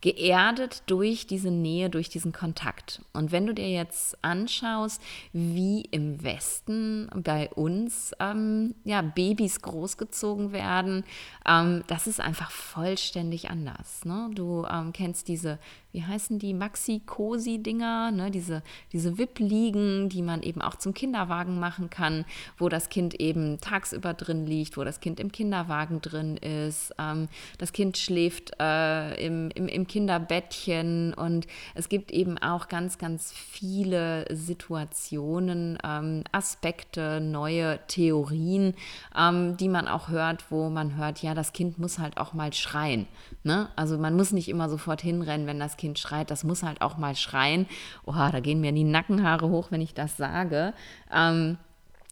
geerdet 0.01 0.83
durch 0.87 1.25
diese 1.25 1.49
Nähe, 1.49 1.89
durch 1.89 2.09
diesen 2.09 2.31
Kontakt. 2.31 3.01
Und 3.13 3.31
wenn 3.31 3.47
du 3.47 3.53
dir 3.53 3.69
jetzt 3.69 4.23
anschaust, 4.23 5.01
wie 5.33 5.81
im 5.91 6.23
Westen 6.23 7.09
bei 7.15 7.49
uns 7.49 8.13
ähm, 8.19 8.75
ja, 8.83 9.01
Babys 9.01 9.61
großgezogen 9.61 10.51
werden, 10.51 11.03
ähm, 11.47 11.83
das 11.87 12.07
ist 12.07 12.19
einfach 12.19 12.51
vollständig 12.51 13.49
anders. 13.49 14.05
Ne? 14.05 14.29
Du 14.33 14.65
ähm, 14.69 14.93
kennst 14.93 15.27
diese 15.27 15.59
wie 15.95 16.03
heißen 16.03 16.39
die, 16.39 16.53
Maxi-Cosi-Dinger, 16.53 18.11
ne? 18.11 18.29
diese, 18.29 18.63
diese 18.91 19.17
Wipp-Liegen, 19.17 20.09
die 20.09 20.21
man 20.21 20.43
eben 20.43 20.61
auch 20.61 20.75
zum 20.75 20.93
Kinderwagen 20.93 21.57
machen 21.57 21.89
kann, 21.89 22.25
wo 22.57 22.67
das 22.67 22.89
Kind 22.89 23.21
eben 23.21 23.61
tagsüber 23.61 24.13
drin 24.13 24.45
liegt, 24.45 24.75
wo 24.75 24.83
das 24.83 24.99
Kind 24.99 25.21
im 25.21 25.31
Kinderwagen 25.31 26.01
drin 26.01 26.35
ist. 26.35 26.93
Ähm, 26.99 27.29
das 27.59 27.71
Kind 27.71 27.97
schläft 27.97 28.51
äh, 28.59 29.25
im, 29.25 29.49
im, 29.51 29.69
im 29.69 29.87
Kinderbettchen 29.87 31.13
und 31.13 31.47
es 31.75 31.87
gibt 31.87 32.11
eben 32.11 32.37
auch 32.39 32.67
ganz, 32.67 32.97
ganz 32.97 33.31
viele 33.31 34.25
Situationen, 34.35 35.77
ähm, 35.81 36.25
Aspekte, 36.33 37.21
neue 37.21 37.79
Theorien, 37.87 38.73
ähm, 39.17 39.55
die 39.55 39.69
man 39.69 39.87
auch 39.87 40.09
hört, 40.09 40.51
wo 40.51 40.69
man 40.69 40.97
hört, 40.97 41.21
ja, 41.21 41.33
das 41.33 41.53
Kind 41.53 41.79
muss 41.79 41.99
halt 41.99 42.17
auch 42.17 42.33
mal 42.33 42.51
schreien. 42.51 43.07
Ne? 43.43 43.69
Also 43.77 43.97
man 43.97 44.17
muss 44.17 44.33
nicht 44.33 44.49
immer 44.49 44.67
sofort 44.67 45.01
hinrennen, 45.01 45.47
wenn 45.47 45.59
das 45.59 45.77
Kind 45.77 45.84
Kind 45.85 45.99
schreit, 45.99 46.31
das 46.31 46.43
muss 46.43 46.63
halt 46.63 46.81
auch 46.81 46.97
mal 46.97 47.15
schreien. 47.15 47.67
Oha, 48.05 48.31
da 48.31 48.39
gehen 48.39 48.59
mir 48.59 48.71
die 48.71 48.83
Nackenhaare 48.83 49.49
hoch, 49.49 49.67
wenn 49.69 49.81
ich 49.81 49.93
das 49.93 50.17
sage. 50.17 50.73
Ähm, 51.13 51.57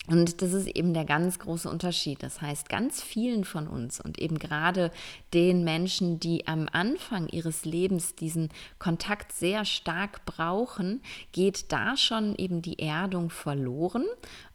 und 0.07 0.41
das 0.41 0.51
ist 0.51 0.67
eben 0.67 0.93
der 0.93 1.05
ganz 1.05 1.39
große 1.39 1.69
Unterschied. 1.69 2.21
Das 2.21 2.41
heißt, 2.41 2.67
ganz 2.67 3.01
vielen 3.01 3.45
von 3.45 3.67
uns 3.67 4.01
und 4.01 4.19
eben 4.19 4.37
gerade 4.37 4.91
den 5.33 5.63
Menschen, 5.63 6.19
die 6.19 6.45
am 6.45 6.67
Anfang 6.71 7.29
ihres 7.29 7.63
Lebens 7.63 8.13
diesen 8.13 8.49
Kontakt 8.79 9.31
sehr 9.31 9.63
stark 9.63 10.25
brauchen, 10.25 11.01
geht 11.31 11.71
da 11.71 11.95
schon 11.95 12.35
eben 12.35 12.61
die 12.61 12.79
Erdung 12.79 13.29
verloren. 13.29 14.05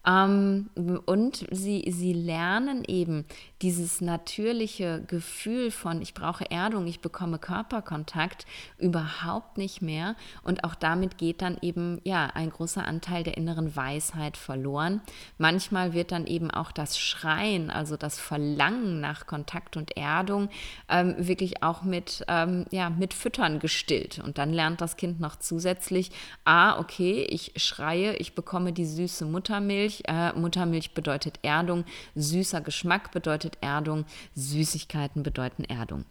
Ähm, 0.05 0.69
und 1.05 1.45
sie, 1.51 1.85
sie 1.89 2.13
lernen 2.13 2.83
eben 2.87 3.25
dieses 3.61 3.99
natürliche 3.99 5.03
Gefühl 5.07 5.71
von, 5.71 6.01
ich 6.01 6.13
brauche 6.13 6.49
Erdung, 6.49 6.87
ich 6.87 7.01
bekomme 7.01 7.37
Körperkontakt 7.37 8.45
überhaupt 8.77 9.57
nicht 9.57 9.81
mehr. 9.81 10.15
Und 10.43 10.63
auch 10.63 10.75
damit 10.75 11.17
geht 11.17 11.41
dann 11.41 11.57
eben 11.61 11.99
ja 12.03 12.27
ein 12.27 12.49
großer 12.49 12.85
Anteil 12.85 13.23
der 13.23 13.37
inneren 13.37 13.75
Weisheit 13.75 14.37
verloren. 14.37 15.01
Manchmal 15.37 15.93
wird 15.93 16.11
dann 16.11 16.27
eben 16.27 16.49
auch 16.49 16.71
das 16.71 16.97
Schreien, 16.97 17.69
also 17.69 17.97
das 17.97 18.19
Verlangen 18.19 19.01
nach 19.01 19.27
Kontakt 19.27 19.75
und 19.75 19.97
Erdung, 19.97 20.49
ähm, 20.87 21.15
wirklich 21.17 21.61
auch 21.61 21.83
mit, 21.83 22.23
ähm, 22.29 22.65
ja, 22.71 22.89
mit 22.89 23.13
Füttern 23.13 23.59
gestillt. 23.59 24.19
Und 24.23 24.37
dann 24.37 24.53
lernt 24.53 24.79
das 24.79 24.95
Kind 24.95 25.19
noch 25.19 25.35
zusätzlich, 25.35 26.11
ah, 26.45 26.79
okay, 26.79 27.27
ich 27.29 27.53
schreie, 27.57 28.15
ich 28.15 28.33
bekomme 28.33 28.71
die 28.71 28.85
süße 28.85 29.25
Muttermilch 29.25 29.88
äh, 30.07 30.33
Muttermilch 30.33 30.93
bedeutet 30.93 31.39
Erdung, 31.41 31.85
süßer 32.15 32.61
Geschmack 32.61 33.11
bedeutet 33.11 33.57
Erdung, 33.61 34.05
Süßigkeiten 34.35 35.23
bedeuten 35.23 35.63
Erdung. 35.63 36.05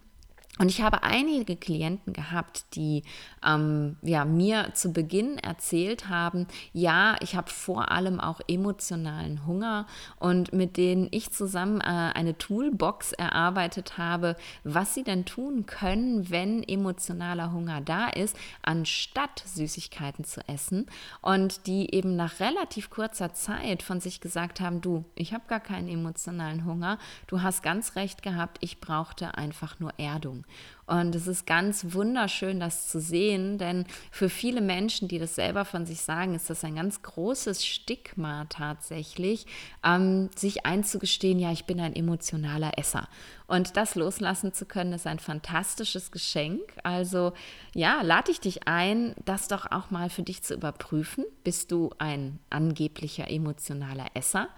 Und 0.58 0.70
ich 0.70 0.82
habe 0.82 1.04
einige 1.04 1.56
Klienten 1.56 2.12
gehabt, 2.12 2.74
die 2.74 3.04
ähm, 3.46 3.96
ja, 4.02 4.24
mir 4.24 4.74
zu 4.74 4.92
Beginn 4.92 5.38
erzählt 5.38 6.08
haben, 6.08 6.48
ja, 6.72 7.16
ich 7.20 7.36
habe 7.36 7.48
vor 7.50 7.92
allem 7.92 8.18
auch 8.18 8.40
emotionalen 8.48 9.46
Hunger 9.46 9.86
und 10.18 10.52
mit 10.52 10.76
denen 10.76 11.08
ich 11.12 11.30
zusammen 11.30 11.80
äh, 11.80 11.84
eine 11.84 12.36
Toolbox 12.36 13.12
erarbeitet 13.12 13.98
habe, 13.98 14.36
was 14.64 14.94
sie 14.94 15.04
denn 15.04 15.24
tun 15.24 15.66
können, 15.66 16.28
wenn 16.30 16.62
emotionaler 16.64 17.52
Hunger 17.52 17.80
da 17.80 18.08
ist, 18.08 18.36
anstatt 18.62 19.44
Süßigkeiten 19.46 20.24
zu 20.24 20.40
essen. 20.48 20.86
Und 21.22 21.66
die 21.66 21.94
eben 21.94 22.16
nach 22.16 22.40
relativ 22.40 22.90
kurzer 22.90 23.32
Zeit 23.32 23.82
von 23.82 24.00
sich 24.00 24.20
gesagt 24.20 24.60
haben, 24.60 24.80
du, 24.80 25.04
ich 25.14 25.32
habe 25.32 25.44
gar 25.46 25.60
keinen 25.60 25.88
emotionalen 25.88 26.64
Hunger, 26.64 26.98
du 27.28 27.42
hast 27.42 27.62
ganz 27.62 27.94
recht 27.94 28.22
gehabt, 28.22 28.58
ich 28.60 28.80
brauchte 28.80 29.36
einfach 29.36 29.78
nur 29.78 29.92
Erdung. 29.98 30.44
Und 30.88 31.14
es 31.14 31.26
ist 31.26 31.46
ganz 31.46 31.92
wunderschön, 31.92 32.60
das 32.60 32.88
zu 32.88 32.98
sehen, 32.98 33.58
denn 33.58 33.84
für 34.10 34.30
viele 34.30 34.62
Menschen, 34.62 35.06
die 35.06 35.18
das 35.18 35.34
selber 35.34 35.66
von 35.66 35.84
sich 35.84 36.00
sagen, 36.00 36.34
ist 36.34 36.48
das 36.48 36.64
ein 36.64 36.76
ganz 36.76 37.02
großes 37.02 37.66
Stigma 37.66 38.46
tatsächlich, 38.48 39.46
ähm, 39.84 40.30
sich 40.34 40.64
einzugestehen, 40.64 41.38
ja, 41.38 41.52
ich 41.52 41.66
bin 41.66 41.78
ein 41.78 41.94
emotionaler 41.94 42.78
Esser. 42.78 43.06
Und 43.46 43.76
das 43.76 43.96
loslassen 43.96 44.54
zu 44.54 44.64
können, 44.64 44.94
ist 44.94 45.06
ein 45.06 45.18
fantastisches 45.18 46.10
Geschenk. 46.10 46.62
Also 46.84 47.34
ja, 47.74 48.00
lade 48.00 48.30
ich 48.30 48.40
dich 48.40 48.66
ein, 48.66 49.14
das 49.26 49.48
doch 49.48 49.70
auch 49.70 49.90
mal 49.90 50.08
für 50.08 50.22
dich 50.22 50.42
zu 50.42 50.54
überprüfen. 50.54 51.24
Bist 51.44 51.70
du 51.70 51.90
ein 51.98 52.38
angeblicher 52.48 53.30
emotionaler 53.30 54.06
Esser? 54.14 54.48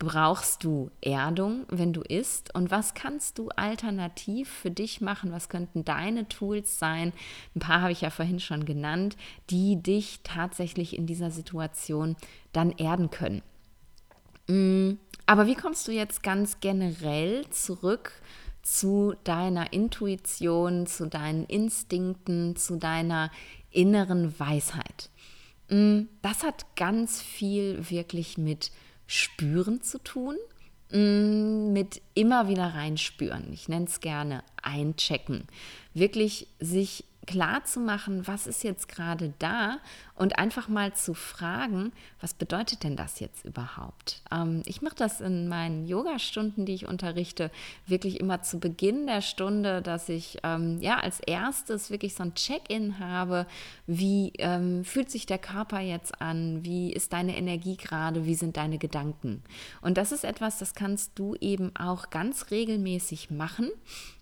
Brauchst 0.00 0.64
du 0.64 0.90
Erdung, 1.02 1.66
wenn 1.68 1.92
du 1.92 2.00
isst? 2.00 2.52
Und 2.54 2.70
was 2.70 2.94
kannst 2.94 3.38
du 3.38 3.50
alternativ 3.50 4.48
für 4.48 4.70
dich 4.70 5.00
machen? 5.02 5.30
Was 5.30 5.50
könnten 5.50 5.84
deine 5.84 6.26
Tools 6.26 6.78
sein? 6.78 7.12
Ein 7.54 7.60
paar 7.60 7.82
habe 7.82 7.92
ich 7.92 8.00
ja 8.00 8.10
vorhin 8.10 8.40
schon 8.40 8.64
genannt, 8.64 9.16
die 9.50 9.80
dich 9.80 10.20
tatsächlich 10.24 10.96
in 10.96 11.06
dieser 11.06 11.30
Situation 11.30 12.16
dann 12.52 12.72
erden 12.72 13.10
können. 13.10 13.42
Mm, 14.48 14.98
aber 15.26 15.46
wie 15.46 15.54
kommst 15.54 15.86
du 15.86 15.92
jetzt 15.92 16.22
ganz 16.22 16.60
generell 16.60 17.46
zurück 17.50 18.12
zu 18.62 19.14
deiner 19.22 19.72
Intuition, 19.74 20.86
zu 20.86 21.08
deinen 21.08 21.44
Instinkten, 21.44 22.56
zu 22.56 22.76
deiner 22.76 23.30
inneren 23.70 24.40
Weisheit? 24.40 25.10
Mm, 25.68 26.04
das 26.22 26.42
hat 26.42 26.74
ganz 26.74 27.20
viel 27.20 27.90
wirklich 27.90 28.38
mit 28.38 28.72
Spüren 29.10 29.82
zu 29.82 29.98
tun, 29.98 30.36
mm, 30.92 31.72
mit 31.72 32.00
immer 32.14 32.46
wieder 32.46 32.74
reinspüren. 32.74 33.52
Ich 33.52 33.68
nenne 33.68 33.86
es 33.86 33.98
gerne 33.98 34.44
einchecken. 34.62 35.48
Wirklich 35.94 36.46
sich 36.60 37.04
klar 37.26 37.64
zu 37.64 37.80
machen, 37.80 38.26
was 38.26 38.46
ist 38.46 38.64
jetzt 38.64 38.88
gerade 38.88 39.32
da 39.38 39.78
und 40.14 40.38
einfach 40.38 40.68
mal 40.68 40.94
zu 40.94 41.14
fragen, 41.14 41.92
was 42.20 42.34
bedeutet 42.34 42.82
denn 42.82 42.96
das 42.96 43.20
jetzt 43.20 43.44
überhaupt? 43.44 44.22
Ähm, 44.30 44.62
ich 44.66 44.82
mache 44.82 44.96
das 44.96 45.20
in 45.20 45.48
meinen 45.48 45.86
Yoga-Stunden, 45.86 46.66
die 46.66 46.74
ich 46.74 46.88
unterrichte, 46.88 47.50
wirklich 47.86 48.20
immer 48.20 48.42
zu 48.42 48.58
Beginn 48.58 49.06
der 49.06 49.20
Stunde, 49.20 49.82
dass 49.82 50.08
ich 50.08 50.38
ähm, 50.42 50.78
ja 50.80 50.98
als 50.98 51.20
erstes 51.20 51.90
wirklich 51.90 52.14
so 52.14 52.22
ein 52.22 52.34
Check-in 52.34 52.98
habe, 52.98 53.46
wie 53.86 54.32
ähm, 54.38 54.84
fühlt 54.84 55.10
sich 55.10 55.26
der 55.26 55.38
Körper 55.38 55.80
jetzt 55.80 56.20
an, 56.20 56.64
wie 56.64 56.92
ist 56.92 57.12
deine 57.12 57.36
Energie 57.36 57.76
gerade, 57.76 58.26
wie 58.26 58.34
sind 58.34 58.56
deine 58.56 58.78
Gedanken? 58.78 59.42
Und 59.82 59.98
das 59.98 60.12
ist 60.12 60.24
etwas, 60.24 60.58
das 60.58 60.74
kannst 60.74 61.12
du 61.18 61.34
eben 61.40 61.74
auch 61.76 62.10
ganz 62.10 62.50
regelmäßig 62.50 63.30
machen 63.30 63.70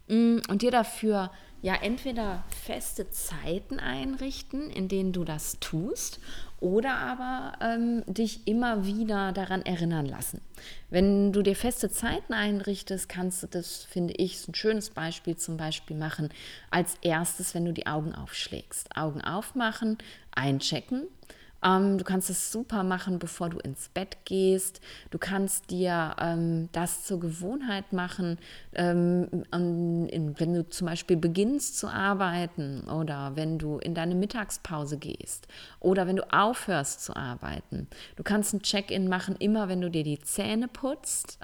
mm, 0.09 0.39
und 0.49 0.63
dir 0.63 0.71
dafür 0.71 1.31
ja 1.63 1.75
entweder 1.75 2.45
feste 2.65 3.11
Zeiten 3.11 3.81
einrichten, 3.81 4.71
in 4.71 4.89
denen 4.89 5.13
du 5.13 5.25
das 5.25 5.59
tust, 5.61 6.21
oder 6.61 6.97
aber 6.97 7.53
ähm, 7.61 8.03
dich 8.07 8.47
immer 8.49 8.85
wieder 8.85 9.33
daran 9.33 9.63
erinnern 9.63 10.07
lassen. 10.07 10.41
Wenn 10.91 11.33
du 11.33 11.43
dir 11.43 11.55
feste 11.55 11.89
Zeiten 11.89 12.33
einrichtest, 12.33 13.09
kannst 13.09 13.43
du 13.43 13.47
das, 13.47 13.85
finde 13.85 14.15
ich, 14.15 14.47
ein 14.49 14.55
schönes 14.55 14.91
Beispiel 14.91 15.37
zum 15.37 15.57
Beispiel 15.57 15.97
machen, 15.97 16.31
als 16.71 16.97
erstes, 17.03 17.55
wenn 17.55 17.65
du 17.65 17.73
die 17.73 17.87
Augen 17.87 18.15
aufschlägst. 18.15 18.97
Augen 18.97 19.21
aufmachen, 19.21 19.99
einchecken 20.33 21.07
Ähm, 21.65 21.99
du 21.99 22.05
kannst 22.05 22.31
es 22.31 22.53
super 22.53 22.83
machen, 22.83 23.19
bevor 23.19 23.49
du 23.49 23.59
ins 23.59 23.89
Bett 23.89 24.19
gehst. 24.25 24.81
Du 25.11 25.19
kannst 25.19 25.71
dir 25.71 26.15
ähm, 26.21 26.69
das 26.73 27.05
zur 27.05 27.21
Gewohnheit 27.21 27.93
machen, 27.93 28.39
ähm, 28.75 29.45
in, 29.53 30.35
wenn 30.39 30.55
du 30.55 30.69
zum 30.69 30.87
Beispiel 30.87 31.17
beginnst 31.17 31.79
zu 31.79 31.89
arbeiten 31.89 32.89
oder 32.89 33.33
wenn 33.35 33.59
du 33.59 33.79
in 33.79 33.95
deine 33.95 34.15
Mittagspause 34.15 34.99
gehst 34.99 35.49
oder 35.81 36.07
wenn 36.07 36.17
du 36.17 36.33
aufhörst 36.33 37.05
zu 37.05 37.17
arbeiten. 37.17 37.89
Du 38.17 38.23
kannst 38.23 38.55
ein 38.55 38.63
Check-in 38.63 39.09
machen, 39.09 39.37
immer 39.39 39.69
wenn 39.69 39.81
du 39.81 39.91
dir 39.91 40.05
die 40.05 40.21
Zähne 40.21 40.69
putzt. 40.69 41.39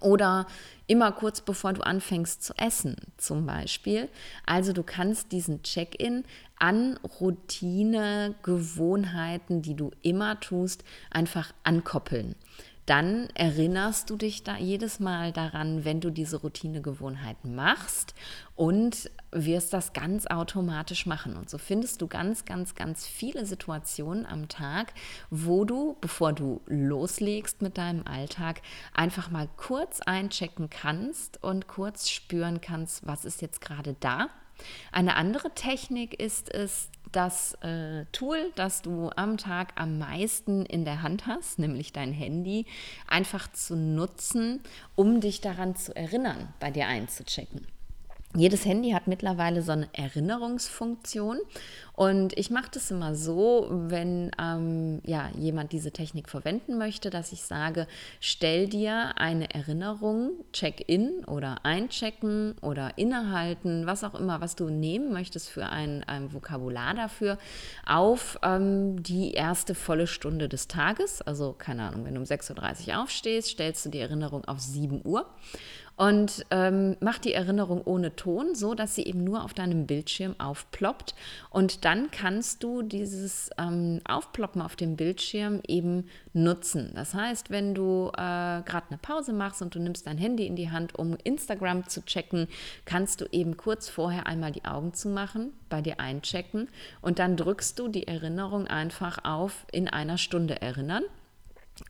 Oder 0.00 0.46
immer 0.86 1.12
kurz 1.12 1.40
bevor 1.40 1.72
du 1.72 1.82
anfängst 1.82 2.42
zu 2.42 2.52
essen 2.56 2.96
zum 3.16 3.46
Beispiel. 3.46 4.08
Also 4.46 4.72
du 4.72 4.82
kannst 4.82 5.32
diesen 5.32 5.62
Check-in 5.62 6.24
an 6.58 6.98
Routine, 7.20 8.34
Gewohnheiten, 8.42 9.62
die 9.62 9.74
du 9.74 9.90
immer 10.02 10.40
tust, 10.40 10.84
einfach 11.10 11.52
ankoppeln 11.62 12.34
dann 12.86 13.28
erinnerst 13.34 14.10
du 14.10 14.16
dich 14.16 14.42
da 14.42 14.56
jedes 14.56 15.00
Mal 15.00 15.32
daran, 15.32 15.84
wenn 15.84 16.00
du 16.00 16.10
diese 16.10 16.36
Routinegewohnheit 16.38 17.44
machst 17.44 18.14
und 18.56 19.10
wirst 19.30 19.72
das 19.72 19.92
ganz 19.92 20.26
automatisch 20.26 21.06
machen. 21.06 21.36
Und 21.36 21.48
so 21.48 21.58
findest 21.58 22.02
du 22.02 22.06
ganz, 22.06 22.44
ganz, 22.44 22.74
ganz 22.74 23.06
viele 23.06 23.46
Situationen 23.46 24.26
am 24.26 24.48
Tag, 24.48 24.92
wo 25.30 25.64
du, 25.64 25.96
bevor 26.00 26.32
du 26.32 26.60
loslegst 26.66 27.62
mit 27.62 27.78
deinem 27.78 28.06
Alltag, 28.06 28.60
einfach 28.92 29.30
mal 29.30 29.48
kurz 29.56 30.00
einchecken 30.00 30.68
kannst 30.68 31.42
und 31.42 31.68
kurz 31.68 32.10
spüren 32.10 32.60
kannst, 32.60 33.06
was 33.06 33.24
ist 33.24 33.40
jetzt 33.40 33.60
gerade 33.60 33.96
da. 34.00 34.28
Eine 34.92 35.16
andere 35.16 35.50
Technik 35.54 36.20
ist 36.20 36.52
es, 36.52 36.90
das 37.14 37.54
äh, 37.62 38.04
Tool, 38.12 38.52
das 38.54 38.82
du 38.82 39.10
am 39.16 39.36
Tag 39.36 39.72
am 39.76 39.98
meisten 39.98 40.66
in 40.66 40.84
der 40.84 41.02
Hand 41.02 41.26
hast, 41.26 41.58
nämlich 41.58 41.92
dein 41.92 42.12
Handy, 42.12 42.66
einfach 43.06 43.50
zu 43.52 43.76
nutzen, 43.76 44.60
um 44.94 45.20
dich 45.20 45.40
daran 45.40 45.76
zu 45.76 45.94
erinnern, 45.94 46.52
bei 46.60 46.70
dir 46.70 46.86
einzuchecken. 46.86 47.66
Jedes 48.36 48.64
Handy 48.64 48.90
hat 48.90 49.06
mittlerweile 49.06 49.62
so 49.62 49.70
eine 49.70 49.88
Erinnerungsfunktion 49.92 51.38
und 51.92 52.36
ich 52.36 52.50
mache 52.50 52.68
das 52.72 52.90
immer 52.90 53.14
so, 53.14 53.68
wenn 53.70 54.32
ähm, 54.40 55.00
ja, 55.04 55.30
jemand 55.38 55.70
diese 55.70 55.92
Technik 55.92 56.28
verwenden 56.28 56.76
möchte, 56.76 57.10
dass 57.10 57.30
ich 57.30 57.42
sage, 57.42 57.86
stell 58.18 58.66
dir 58.66 59.12
eine 59.16 59.54
Erinnerung, 59.54 60.32
Check-in 60.52 61.24
oder 61.26 61.64
einchecken 61.64 62.56
oder 62.60 62.98
innehalten, 62.98 63.86
was 63.86 64.02
auch 64.02 64.16
immer, 64.16 64.40
was 64.40 64.56
du 64.56 64.68
nehmen 64.68 65.12
möchtest 65.12 65.48
für 65.48 65.66
ein, 65.66 66.02
ein 66.02 66.32
Vokabular 66.32 66.94
dafür, 66.94 67.38
auf 67.86 68.40
ähm, 68.42 69.00
die 69.00 69.30
erste 69.30 69.76
volle 69.76 70.08
Stunde 70.08 70.48
des 70.48 70.66
Tages. 70.66 71.22
Also 71.22 71.54
keine 71.56 71.84
Ahnung, 71.84 72.04
wenn 72.04 72.14
du 72.14 72.20
um 72.20 72.26
6.30 72.26 72.88
Uhr 72.88 73.02
aufstehst, 73.04 73.50
stellst 73.50 73.86
du 73.86 73.90
die 73.90 74.00
Erinnerung 74.00 74.44
auf 74.46 74.58
7 74.58 75.02
Uhr 75.04 75.26
und 75.96 76.44
ähm, 76.50 76.96
mach 77.00 77.18
die 77.18 77.34
Erinnerung 77.34 77.82
ohne 77.84 78.16
Ton, 78.16 78.54
so 78.54 78.74
dass 78.74 78.94
sie 78.96 79.04
eben 79.04 79.22
nur 79.22 79.44
auf 79.44 79.54
deinem 79.54 79.86
Bildschirm 79.86 80.34
aufploppt. 80.38 81.14
Und 81.50 81.84
dann 81.84 82.10
kannst 82.10 82.64
du 82.64 82.82
dieses 82.82 83.50
ähm, 83.58 84.00
Aufploppen 84.08 84.60
auf 84.60 84.74
dem 84.74 84.96
Bildschirm 84.96 85.60
eben 85.66 86.08
nutzen. 86.32 86.90
Das 86.94 87.14
heißt, 87.14 87.50
wenn 87.50 87.74
du 87.74 88.08
äh, 88.08 88.62
gerade 88.62 88.86
eine 88.88 88.98
Pause 89.00 89.32
machst 89.32 89.62
und 89.62 89.74
du 89.74 89.78
nimmst 89.78 90.06
dein 90.06 90.18
Handy 90.18 90.46
in 90.46 90.56
die 90.56 90.70
Hand, 90.70 90.98
um 90.98 91.16
Instagram 91.22 91.88
zu 91.88 92.04
checken, 92.04 92.48
kannst 92.86 93.20
du 93.20 93.26
eben 93.30 93.56
kurz 93.56 93.88
vorher 93.88 94.26
einmal 94.26 94.50
die 94.50 94.64
Augen 94.64 94.94
zu 94.94 95.08
machen, 95.08 95.52
bei 95.68 95.80
dir 95.80 96.00
einchecken 96.00 96.68
und 97.02 97.20
dann 97.20 97.36
drückst 97.36 97.78
du 97.78 97.88
die 97.88 98.08
Erinnerung 98.08 98.66
einfach 98.66 99.24
auf 99.24 99.64
in 99.70 99.88
einer 99.88 100.18
Stunde 100.18 100.60
erinnern. 100.60 101.04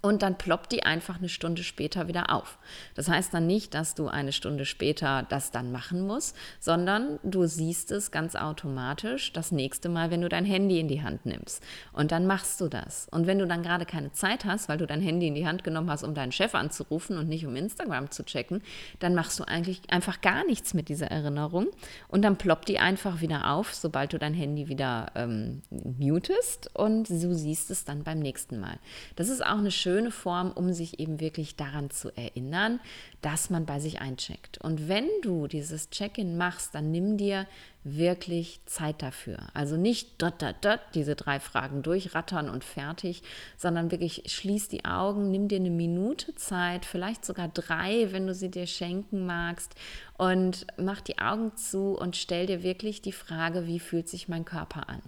Und 0.01 0.23
dann 0.23 0.39
ploppt 0.39 0.73
die 0.73 0.83
einfach 0.83 1.19
eine 1.19 1.29
Stunde 1.29 1.63
später 1.63 2.09
wieder 2.09 2.33
auf. 2.33 2.59
Das 2.95 3.09
heißt 3.09 3.35
dann 3.35 3.47
nicht, 3.47 3.75
dass 3.75 3.95
du 3.95 4.09
eine 4.09 4.33
Stunde 4.33 4.65
später 4.65 5.27
das 5.29 5.51
dann 5.51 5.73
machen 5.73 6.07
musst, 6.07 6.35
sondern 6.59 7.19
du 7.23 7.47
siehst 7.47 7.91
es 7.91 8.11
ganz 8.11 8.35
automatisch 8.35 9.33
das 9.35 9.53
nächste 9.53 9.91
Mal, 9.91 10.11
wenn 10.11 10.23
du 10.23 10.31
dein 10.31 10.47
Handy 10.47 10.81
in 10.81 10.89
die 10.89 11.03
Hand 11.03 11.27
nimmst. 11.27 11.63
Und 11.93 12.13
dann 12.13 12.27
machst 12.27 12.63
du 12.63 12.69
das. 12.69 13.09
Und 13.11 13.27
wenn 13.27 13.39
du 13.39 13.47
dann 13.47 13.63
gerade 13.63 13.85
keine 13.85 14.13
Zeit 14.13 14.47
hast, 14.47 14.71
weil 14.71 14.79
du 14.79 14.87
dein 14.87 15.03
Handy 15.03 15.29
in 15.29 15.35
die 15.35 15.47
Hand 15.47 15.65
genommen 15.65 15.91
hast, 15.91 16.03
um 16.03 16.15
deinen 16.15 16.33
Chef 16.33 16.55
anzurufen 16.55 17.19
und 17.19 17.29
nicht 17.29 17.45
um 17.45 17.55
Instagram 17.55 18.11
zu 18.11 18.25
checken, 18.25 18.63
dann 19.01 19.15
machst 19.15 19.39
du 19.39 19.45
eigentlich 19.45 19.83
einfach 19.91 20.23
gar 20.23 20.47
nichts 20.47 20.73
mit 20.73 20.89
dieser 20.89 21.09
Erinnerung. 21.09 21.67
Und 22.09 22.23
dann 22.23 22.39
ploppt 22.39 22.69
die 22.69 22.79
einfach 22.79 23.21
wieder 23.21 23.51
auf, 23.51 23.75
sobald 23.75 24.15
du 24.15 24.19
dein 24.19 24.35
Handy 24.35 24.69
wieder 24.69 25.13
ähm, 25.15 25.61
mutest. 25.71 26.71
Und 26.75 27.11
du 27.11 27.35
siehst 27.35 27.71
es 27.71 27.85
dann 27.85 28.03
beim 28.03 28.19
nächsten 28.19 28.59
Mal. 28.59 28.79
Das 29.17 29.29
ist 29.29 29.45
auch 29.45 29.59
eine 29.59 29.74
schöne 29.75 30.11
Form, 30.11 30.51
um 30.53 30.73
sich 30.73 30.99
eben 30.99 31.21
wirklich 31.21 31.57
daran 31.57 31.91
zu 31.91 32.11
erinnern, 32.17 32.81
dass 33.21 33.51
man 33.51 33.67
bei 33.67 33.81
sich 33.81 34.01
eincheckt. 34.01 34.59
Und 34.59 34.89
wenn 34.89 35.09
du 35.23 35.47
dieses 35.47 35.91
Check-in 35.91 36.37
machst, 36.37 36.75
dann 36.75 36.91
nimm 36.91 37.17
dir 37.17 37.47
wirklich 37.85 38.61
Zeit 38.65 39.03
dafür. 39.03 39.39
Also 39.53 39.77
nicht 39.77 40.21
dot, 40.23 40.41
dot, 40.41 40.57
dot, 40.63 40.81
diese 40.95 41.15
drei 41.15 41.39
Fragen 41.39 41.83
durchrattern 41.83 42.49
und 42.49 42.65
fertig, 42.65 43.23
sondern 43.59 43.91
wirklich 43.91 44.23
schließ 44.27 44.69
die 44.69 44.87
Augen, 44.87 45.31
nimm 45.31 45.49
dir 45.49 45.59
eine 45.59 45.71
Minute 45.71 46.35
Zeit, 46.35 46.87
vielleicht 46.87 47.25
sogar 47.25 47.49
drei, 47.49 48.13
wenn 48.13 48.27
du 48.27 48.35
sie 48.35 48.51
dir 48.51 48.67
schenken 48.67 49.27
magst 49.27 49.75
und 50.17 50.67
mach 50.79 51.03
die 51.03 51.19
Augen 51.19 51.57
zu 51.57 51.99
und 51.99 52.17
stell 52.17 52.47
dir 52.47 52.63
wirklich 52.63 53.03
die 53.03 53.13
Frage, 53.13 53.67
wie 53.67 53.81
fühlt 53.81 54.09
sich 54.09 54.29
mein 54.29 54.47
Körper 54.47 54.89
an? 54.89 55.03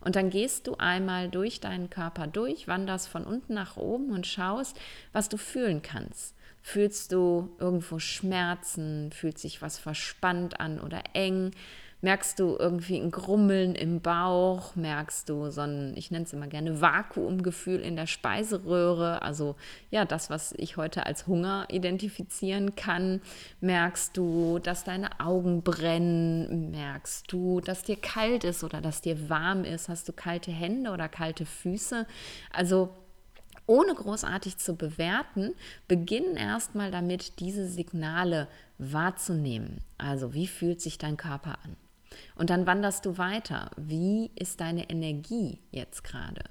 Und 0.00 0.16
dann 0.16 0.30
gehst 0.30 0.66
du 0.66 0.76
einmal 0.76 1.28
durch 1.28 1.60
deinen 1.60 1.90
Körper 1.90 2.26
durch, 2.26 2.68
wanderst 2.68 3.08
von 3.08 3.24
unten 3.24 3.54
nach 3.54 3.76
oben 3.76 4.10
und 4.10 4.26
schaust, 4.26 4.78
was 5.12 5.28
du 5.28 5.36
fühlen 5.36 5.82
kannst. 5.82 6.34
Fühlst 6.62 7.12
du 7.12 7.50
irgendwo 7.58 7.98
Schmerzen? 7.98 9.10
Fühlt 9.12 9.38
sich 9.38 9.62
was 9.62 9.78
verspannt 9.78 10.60
an 10.60 10.80
oder 10.80 11.02
eng? 11.14 11.52
Merkst 12.00 12.38
du 12.38 12.56
irgendwie 12.56 12.96
ein 12.96 13.10
Grummeln 13.10 13.74
im 13.74 14.00
Bauch? 14.00 14.76
Merkst 14.76 15.28
du 15.28 15.50
so 15.50 15.62
ein, 15.62 15.94
ich 15.96 16.12
nenne 16.12 16.26
es 16.26 16.32
immer 16.32 16.46
gerne 16.46 16.80
Vakuumgefühl 16.80 17.80
in 17.80 17.96
der 17.96 18.06
Speiseröhre? 18.06 19.20
Also 19.22 19.56
ja, 19.90 20.04
das, 20.04 20.30
was 20.30 20.52
ich 20.52 20.76
heute 20.76 21.06
als 21.06 21.26
Hunger 21.26 21.66
identifizieren 21.70 22.76
kann. 22.76 23.20
Merkst 23.60 24.16
du, 24.16 24.60
dass 24.60 24.84
deine 24.84 25.18
Augen 25.18 25.62
brennen? 25.62 26.70
Merkst 26.70 27.32
du, 27.32 27.60
dass 27.60 27.82
dir 27.82 27.96
kalt 27.96 28.44
ist 28.44 28.62
oder 28.62 28.80
dass 28.80 29.00
dir 29.00 29.28
warm 29.28 29.64
ist? 29.64 29.88
Hast 29.88 30.08
du 30.08 30.12
kalte 30.12 30.52
Hände 30.52 30.92
oder 30.92 31.08
kalte 31.08 31.46
Füße? 31.46 32.06
Also 32.52 32.90
ohne 33.66 33.92
großartig 33.92 34.56
zu 34.56 34.76
bewerten, 34.76 35.52
beginnen 35.88 36.36
erstmal 36.36 36.92
damit, 36.92 37.40
diese 37.40 37.66
Signale 37.66 38.46
wahrzunehmen. 38.78 39.80
Also 39.98 40.32
wie 40.32 40.46
fühlt 40.46 40.80
sich 40.80 40.96
dein 40.96 41.16
Körper 41.16 41.58
an? 41.64 41.76
Und 42.34 42.50
dann 42.50 42.66
wanderst 42.66 43.04
du 43.04 43.18
weiter. 43.18 43.70
Wie 43.76 44.30
ist 44.34 44.60
deine 44.60 44.88
Energie 44.90 45.58
jetzt 45.70 46.04
gerade? 46.04 46.42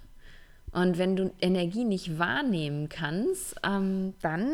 Und 0.71 0.97
wenn 0.97 1.15
du 1.15 1.34
Energie 1.41 1.86
nicht 1.86 2.19
wahrnehmen 2.19 2.89
kannst, 2.89 3.56
ähm, 3.63 4.13
dann 4.21 4.51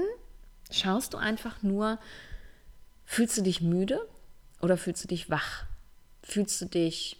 schaust 0.72 1.14
du 1.14 1.18
einfach 1.18 1.64
nur, 1.64 2.00
fühlst 3.06 3.38
du 3.38 3.42
dich 3.42 3.62
müde 3.62 4.00
oder 4.62 4.78
fühlst 4.78 5.04
du 5.04 5.08
dich 5.08 5.30
wach? 5.30 5.66
Fühlst 6.22 6.62
du 6.62 6.66
dich 6.66 7.18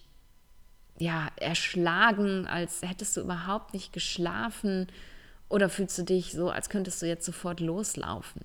ja 1.00 1.28
erschlagen, 1.36 2.48
als 2.48 2.82
hättest 2.82 3.18
du 3.18 3.22
überhaupt 3.22 3.74
nicht 3.74 3.94
geschlafen? 3.94 4.88
Oder 5.50 5.70
fühlst 5.70 5.98
du 5.98 6.04
dich 6.04 6.32
so, 6.32 6.50
als 6.50 6.70
könntest 6.70 7.02
du 7.02 7.06
jetzt 7.06 7.26
sofort 7.26 7.60
loslaufen? 7.60 8.42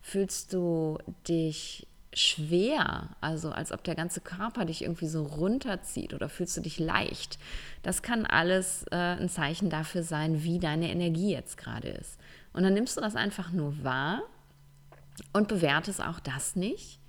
Fühlst 0.00 0.52
du 0.52 0.98
dich 1.26 1.86
schwer, 2.16 3.10
also 3.20 3.50
als 3.50 3.72
ob 3.72 3.84
der 3.84 3.94
ganze 3.94 4.22
Körper 4.22 4.64
dich 4.64 4.82
irgendwie 4.82 5.06
so 5.06 5.22
runterzieht 5.24 6.14
oder 6.14 6.30
fühlst 6.30 6.56
du 6.56 6.62
dich 6.62 6.78
leicht. 6.78 7.38
Das 7.82 8.02
kann 8.02 8.24
alles 8.24 8.84
äh, 8.90 8.96
ein 8.96 9.28
Zeichen 9.28 9.68
dafür 9.68 10.02
sein, 10.02 10.42
wie 10.42 10.58
deine 10.58 10.90
Energie 10.90 11.30
jetzt 11.30 11.58
gerade 11.58 11.88
ist. 11.88 12.18
Und 12.54 12.62
dann 12.62 12.72
nimmst 12.72 12.96
du 12.96 13.02
das 13.02 13.16
einfach 13.16 13.52
nur 13.52 13.84
wahr 13.84 14.22
und 15.34 15.48
bewertest 15.48 16.02
auch 16.02 16.18
das 16.18 16.56
nicht. 16.56 17.00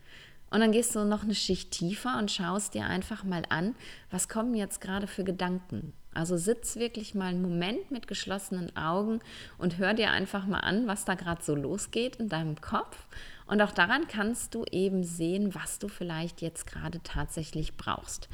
Und 0.50 0.60
dann 0.60 0.74
gehst 0.74 0.93
du 0.93 1.06
noch 1.06 1.24
eine 1.24 1.36
Schicht 1.36 1.72
tiefer 1.72 2.17
und 2.20 2.30
schaust 2.30 2.74
dir 2.74 2.86
einfach 2.86 3.24
mal 3.24 3.43
an, 3.50 3.76
was 4.12 4.28
kommen 4.28 4.56
jetzt 4.56 4.82
gerade 4.82 5.08
für 5.08 5.24
Gedanken. 5.24 5.93
Also 6.13 6.36
sitz 6.36 6.78
wirklich 6.78 7.15
mal 7.15 7.28
einen 7.28 7.41
Moment 7.41 7.91
mit 7.91 8.08
geschlossenen 8.08 8.76
Augen 8.76 9.20
und 9.58 9.78
hör 9.78 9.93
dir 9.93 10.12
einfach 10.12 10.48
mal 10.48 10.60
an, 10.60 10.88
was 10.88 11.06
da 11.06 11.15
gerade 11.15 11.43
so 11.43 11.54
losgeht 11.56 12.17
in 12.17 12.28
deinem 12.28 12.60
Kopf. 12.60 12.98
Und 13.47 13.62
auch 13.62 13.71
daran 13.71 14.07
kannst 14.07 14.53
du 14.55 14.65
eben 14.71 15.03
sehen, 15.03 15.55
was 15.55 15.79
du 15.79 15.88
vielleicht 15.88 16.41
jetzt 16.41 16.67
gerade 16.67 17.01
tatsächlich 17.03 17.77
brauchst. 17.77 18.29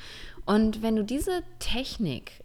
Und 0.46 0.82
wenn 0.82 0.96
du 0.96 1.04
diese 1.04 1.44
Technik 1.60 2.44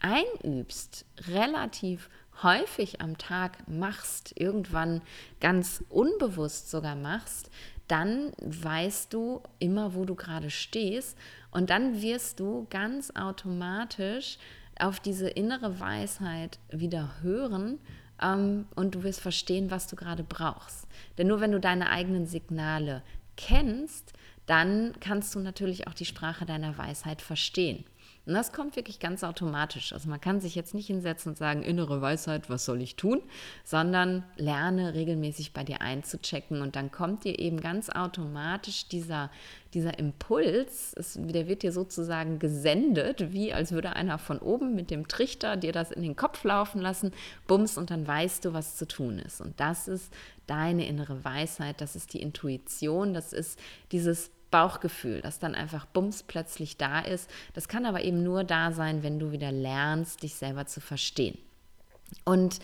einübst, 0.00 1.06
relativ 1.28 2.08
häufig 2.42 3.00
am 3.00 3.18
Tag 3.18 3.68
machst, 3.68 4.32
irgendwann 4.38 5.02
ganz 5.40 5.84
unbewusst 5.88 6.70
sogar 6.70 6.94
machst, 6.94 7.50
dann 7.88 8.32
weißt 8.40 9.12
du 9.12 9.42
immer, 9.58 9.94
wo 9.94 10.04
du 10.04 10.14
gerade 10.14 10.50
stehst 10.50 11.18
und 11.50 11.70
dann 11.70 12.00
wirst 12.00 12.38
du 12.38 12.66
ganz 12.70 13.10
automatisch 13.16 14.38
auf 14.78 15.00
diese 15.00 15.28
innere 15.28 15.80
Weisheit 15.80 16.58
wieder 16.70 17.20
hören 17.20 17.80
ähm, 18.22 18.66
und 18.74 18.94
du 18.94 19.02
wirst 19.02 19.20
verstehen, 19.20 19.70
was 19.70 19.86
du 19.86 19.96
gerade 19.96 20.22
brauchst. 20.22 20.86
Denn 21.18 21.26
nur 21.26 21.40
wenn 21.40 21.52
du 21.52 21.60
deine 21.60 21.90
eigenen 21.90 22.26
Signale 22.26 23.02
kennst, 23.36 24.12
dann 24.46 24.94
kannst 25.00 25.34
du 25.34 25.40
natürlich 25.40 25.86
auch 25.86 25.94
die 25.94 26.04
Sprache 26.04 26.44
deiner 26.44 26.76
Weisheit 26.76 27.22
verstehen. 27.22 27.84
Und 28.26 28.34
das 28.34 28.52
kommt 28.52 28.76
wirklich 28.76 29.00
ganz 29.00 29.24
automatisch. 29.24 29.92
Also 29.92 30.08
man 30.08 30.20
kann 30.20 30.40
sich 30.40 30.54
jetzt 30.54 30.74
nicht 30.74 30.86
hinsetzen 30.86 31.32
und 31.32 31.36
sagen, 31.36 31.62
innere 31.62 32.00
Weisheit, 32.02 32.50
was 32.50 32.64
soll 32.64 32.82
ich 32.82 32.96
tun? 32.96 33.22
Sondern 33.64 34.24
lerne 34.36 34.94
regelmäßig 34.94 35.52
bei 35.52 35.64
dir 35.64 35.80
einzuchecken 35.80 36.60
und 36.60 36.76
dann 36.76 36.90
kommt 36.90 37.24
dir 37.24 37.38
eben 37.38 37.60
ganz 37.60 37.88
automatisch 37.88 38.88
dieser, 38.88 39.30
dieser 39.72 39.98
Impuls, 39.98 40.92
es, 40.96 41.18
der 41.18 41.48
wird 41.48 41.62
dir 41.62 41.72
sozusagen 41.72 42.38
gesendet, 42.38 43.32
wie 43.32 43.52
als 43.54 43.72
würde 43.72 43.96
einer 43.96 44.18
von 44.18 44.38
oben 44.38 44.74
mit 44.74 44.90
dem 44.90 45.08
Trichter 45.08 45.56
dir 45.56 45.72
das 45.72 45.90
in 45.90 46.02
den 46.02 46.16
Kopf 46.16 46.44
laufen 46.44 46.80
lassen, 46.80 47.12
bums, 47.46 47.78
und 47.78 47.90
dann 47.90 48.06
weißt 48.06 48.44
du, 48.44 48.52
was 48.52 48.76
zu 48.76 48.86
tun 48.86 49.18
ist. 49.18 49.40
Und 49.40 49.58
das 49.58 49.88
ist 49.88 50.12
deine 50.46 50.86
innere 50.86 51.24
Weisheit, 51.24 51.80
das 51.80 51.96
ist 51.96 52.12
die 52.12 52.20
Intuition, 52.20 53.14
das 53.14 53.32
ist 53.32 53.58
dieses 53.92 54.30
Bauchgefühl, 54.50 55.20
das 55.20 55.38
dann 55.38 55.54
einfach 55.54 55.86
bums 55.86 56.22
plötzlich 56.22 56.76
da 56.76 57.00
ist. 57.00 57.30
Das 57.54 57.68
kann 57.68 57.86
aber 57.86 58.02
eben 58.02 58.22
nur 58.22 58.44
da 58.44 58.72
sein, 58.72 59.02
wenn 59.02 59.18
du 59.18 59.32
wieder 59.32 59.52
lernst, 59.52 60.22
dich 60.22 60.34
selber 60.34 60.66
zu 60.66 60.80
verstehen. 60.80 61.38
Und 62.24 62.58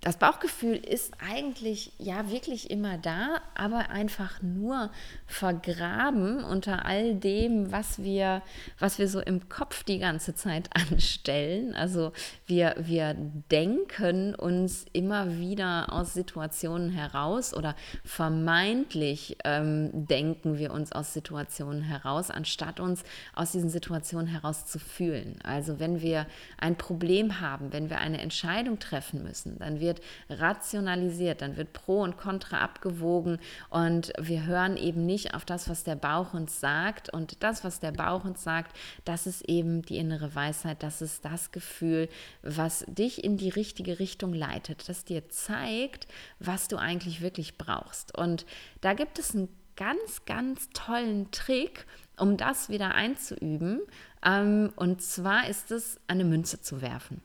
das 0.00 0.16
Bauchgefühl 0.16 0.76
ist 0.76 1.12
eigentlich 1.18 1.92
ja 1.98 2.30
wirklich 2.30 2.70
immer 2.70 2.98
da, 2.98 3.40
aber 3.56 3.90
einfach 3.90 4.40
nur 4.42 4.90
vergraben 5.26 6.44
unter 6.44 6.86
all 6.86 7.16
dem, 7.16 7.72
was 7.72 8.02
wir, 8.02 8.42
was 8.78 9.00
wir 9.00 9.08
so 9.08 9.18
im 9.18 9.48
Kopf 9.48 9.82
die 9.82 9.98
ganze 9.98 10.36
Zeit 10.36 10.70
anstellen. 10.92 11.74
Also 11.74 12.12
wir, 12.46 12.76
wir 12.78 13.14
denken 13.50 14.36
uns 14.36 14.86
immer 14.92 15.38
wieder 15.38 15.92
aus 15.92 16.14
Situationen 16.14 16.90
heraus 16.90 17.52
oder 17.52 17.74
vermeintlich 18.04 19.36
ähm, 19.44 19.90
denken 20.06 20.58
wir 20.58 20.72
uns 20.72 20.92
aus 20.92 21.12
Situationen 21.12 21.82
heraus, 21.82 22.30
anstatt 22.30 22.78
uns 22.78 23.02
aus 23.34 23.50
diesen 23.50 23.68
Situationen 23.68 24.28
heraus 24.28 24.64
zu 24.64 24.78
fühlen. 24.78 25.40
Also 25.42 25.80
wenn 25.80 26.00
wir 26.00 26.26
ein 26.56 26.76
Problem 26.76 27.40
haben, 27.40 27.72
wenn 27.72 27.90
wir 27.90 27.98
eine 27.98 28.20
Entscheidung 28.20 28.78
treffen 28.78 29.24
müssen, 29.24 29.58
dann 29.58 29.80
wir 29.80 29.87
wird 29.88 30.02
rationalisiert, 30.28 31.40
dann 31.40 31.56
wird 31.56 31.72
Pro 31.72 32.02
und 32.02 32.18
Contra 32.18 32.60
abgewogen 32.60 33.38
und 33.70 34.12
wir 34.20 34.44
hören 34.44 34.76
eben 34.76 35.06
nicht 35.06 35.34
auf 35.34 35.44
das, 35.44 35.68
was 35.68 35.82
der 35.82 35.96
Bauch 35.96 36.34
uns 36.34 36.60
sagt. 36.60 37.12
Und 37.12 37.42
das, 37.42 37.64
was 37.64 37.80
der 37.80 37.92
Bauch 37.92 38.24
uns 38.24 38.42
sagt, 38.44 38.76
das 39.04 39.26
ist 39.26 39.48
eben 39.48 39.82
die 39.82 39.96
innere 39.96 40.34
Weisheit, 40.34 40.82
das 40.82 41.00
ist 41.00 41.24
das 41.24 41.50
Gefühl, 41.50 42.08
was 42.42 42.84
dich 42.86 43.24
in 43.24 43.36
die 43.38 43.48
richtige 43.48 43.98
Richtung 43.98 44.34
leitet, 44.34 44.88
das 44.88 45.04
dir 45.04 45.28
zeigt, 45.30 46.06
was 46.38 46.68
du 46.68 46.76
eigentlich 46.76 47.22
wirklich 47.22 47.56
brauchst. 47.56 48.16
Und 48.16 48.44
da 48.82 48.92
gibt 48.92 49.18
es 49.18 49.34
einen 49.34 49.48
ganz, 49.76 50.24
ganz 50.26 50.68
tollen 50.74 51.30
Trick, 51.30 51.86
um 52.18 52.36
das 52.36 52.68
wieder 52.68 52.94
einzuüben. 52.94 53.80
Ähm, 54.24 54.72
und 54.76 55.00
zwar 55.02 55.48
ist 55.48 55.70
es, 55.70 56.00
eine 56.08 56.24
Münze 56.24 56.60
zu 56.60 56.82
werfen. 56.82 57.22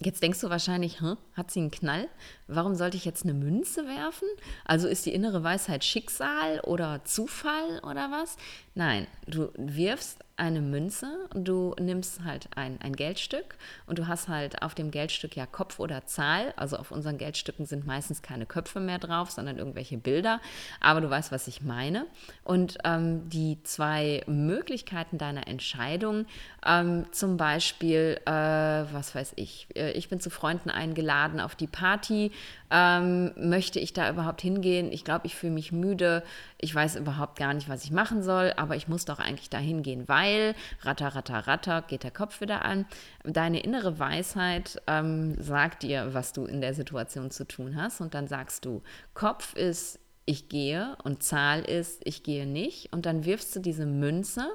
Jetzt 0.00 0.22
denkst 0.22 0.40
du 0.40 0.48
wahrscheinlich, 0.48 1.00
hat 1.34 1.50
sie 1.50 1.60
einen 1.60 1.70
Knall? 1.72 2.08
Warum 2.48 2.74
sollte 2.74 2.96
ich 2.96 3.04
jetzt 3.04 3.24
eine 3.24 3.34
Münze 3.34 3.86
werfen? 3.86 4.26
Also 4.64 4.88
ist 4.88 5.04
die 5.04 5.12
innere 5.12 5.44
Weisheit 5.44 5.84
Schicksal 5.84 6.60
oder 6.60 7.04
Zufall 7.04 7.80
oder 7.82 8.10
was? 8.10 8.36
Nein, 8.74 9.06
du 9.26 9.50
wirfst 9.56 10.24
eine 10.38 10.60
Münze, 10.60 11.28
du 11.34 11.74
nimmst 11.80 12.22
halt 12.24 12.48
ein, 12.54 12.80
ein 12.80 12.94
Geldstück 12.94 13.56
und 13.86 13.98
du 13.98 14.06
hast 14.06 14.28
halt 14.28 14.62
auf 14.62 14.74
dem 14.74 14.92
Geldstück 14.92 15.34
ja 15.34 15.46
Kopf 15.46 15.80
oder 15.80 16.06
Zahl. 16.06 16.54
Also 16.56 16.76
auf 16.76 16.92
unseren 16.92 17.18
Geldstücken 17.18 17.66
sind 17.66 17.86
meistens 17.86 18.22
keine 18.22 18.46
Köpfe 18.46 18.78
mehr 18.78 19.00
drauf, 19.00 19.32
sondern 19.32 19.58
irgendwelche 19.58 19.98
Bilder. 19.98 20.40
Aber 20.80 21.00
du 21.00 21.10
weißt, 21.10 21.32
was 21.32 21.48
ich 21.48 21.62
meine. 21.62 22.06
Und 22.44 22.78
ähm, 22.84 23.28
die 23.28 23.58
zwei 23.64 24.22
Möglichkeiten 24.28 25.18
deiner 25.18 25.48
Entscheidung, 25.48 26.26
ähm, 26.64 27.06
zum 27.10 27.36
Beispiel, 27.36 28.20
äh, 28.24 28.30
was 28.30 29.16
weiß 29.16 29.32
ich, 29.34 29.66
äh, 29.74 29.90
ich 29.92 30.08
bin 30.08 30.20
zu 30.20 30.30
Freunden 30.30 30.70
eingeladen 30.70 31.40
auf 31.40 31.56
die 31.56 31.66
Party. 31.66 32.30
Ähm, 32.70 33.32
möchte 33.36 33.80
ich 33.80 33.92
da 33.92 34.10
überhaupt 34.10 34.42
hingehen? 34.42 34.92
Ich 34.92 35.04
glaube, 35.04 35.26
ich 35.26 35.34
fühle 35.34 35.52
mich 35.52 35.72
müde. 35.72 36.22
Ich 36.58 36.74
weiß 36.74 36.96
überhaupt 36.96 37.38
gar 37.38 37.54
nicht, 37.54 37.68
was 37.68 37.84
ich 37.84 37.90
machen 37.90 38.22
soll, 38.22 38.52
aber 38.56 38.76
ich 38.76 38.88
muss 38.88 39.04
doch 39.04 39.18
eigentlich 39.18 39.50
da 39.50 39.58
hingehen, 39.58 40.06
weil 40.06 40.54
ratter, 40.82 41.08
ratter, 41.08 41.46
ratter, 41.46 41.82
geht 41.82 42.02
der 42.02 42.10
Kopf 42.10 42.40
wieder 42.40 42.64
an. 42.64 42.86
Deine 43.24 43.60
innere 43.60 43.98
Weisheit 43.98 44.80
ähm, 44.86 45.40
sagt 45.40 45.82
dir, 45.82 46.12
was 46.12 46.32
du 46.32 46.44
in 46.44 46.60
der 46.60 46.74
Situation 46.74 47.30
zu 47.30 47.46
tun 47.46 47.76
hast. 47.76 48.00
Und 48.00 48.14
dann 48.14 48.28
sagst 48.28 48.64
du, 48.64 48.82
Kopf 49.14 49.54
ist, 49.54 49.98
ich 50.26 50.50
gehe 50.50 50.96
und 51.04 51.22
Zahl 51.22 51.62
ist, 51.62 52.02
ich 52.04 52.22
gehe 52.22 52.46
nicht. 52.46 52.92
Und 52.92 53.06
dann 53.06 53.24
wirfst 53.24 53.56
du 53.56 53.60
diese 53.60 53.86
Münze 53.86 54.46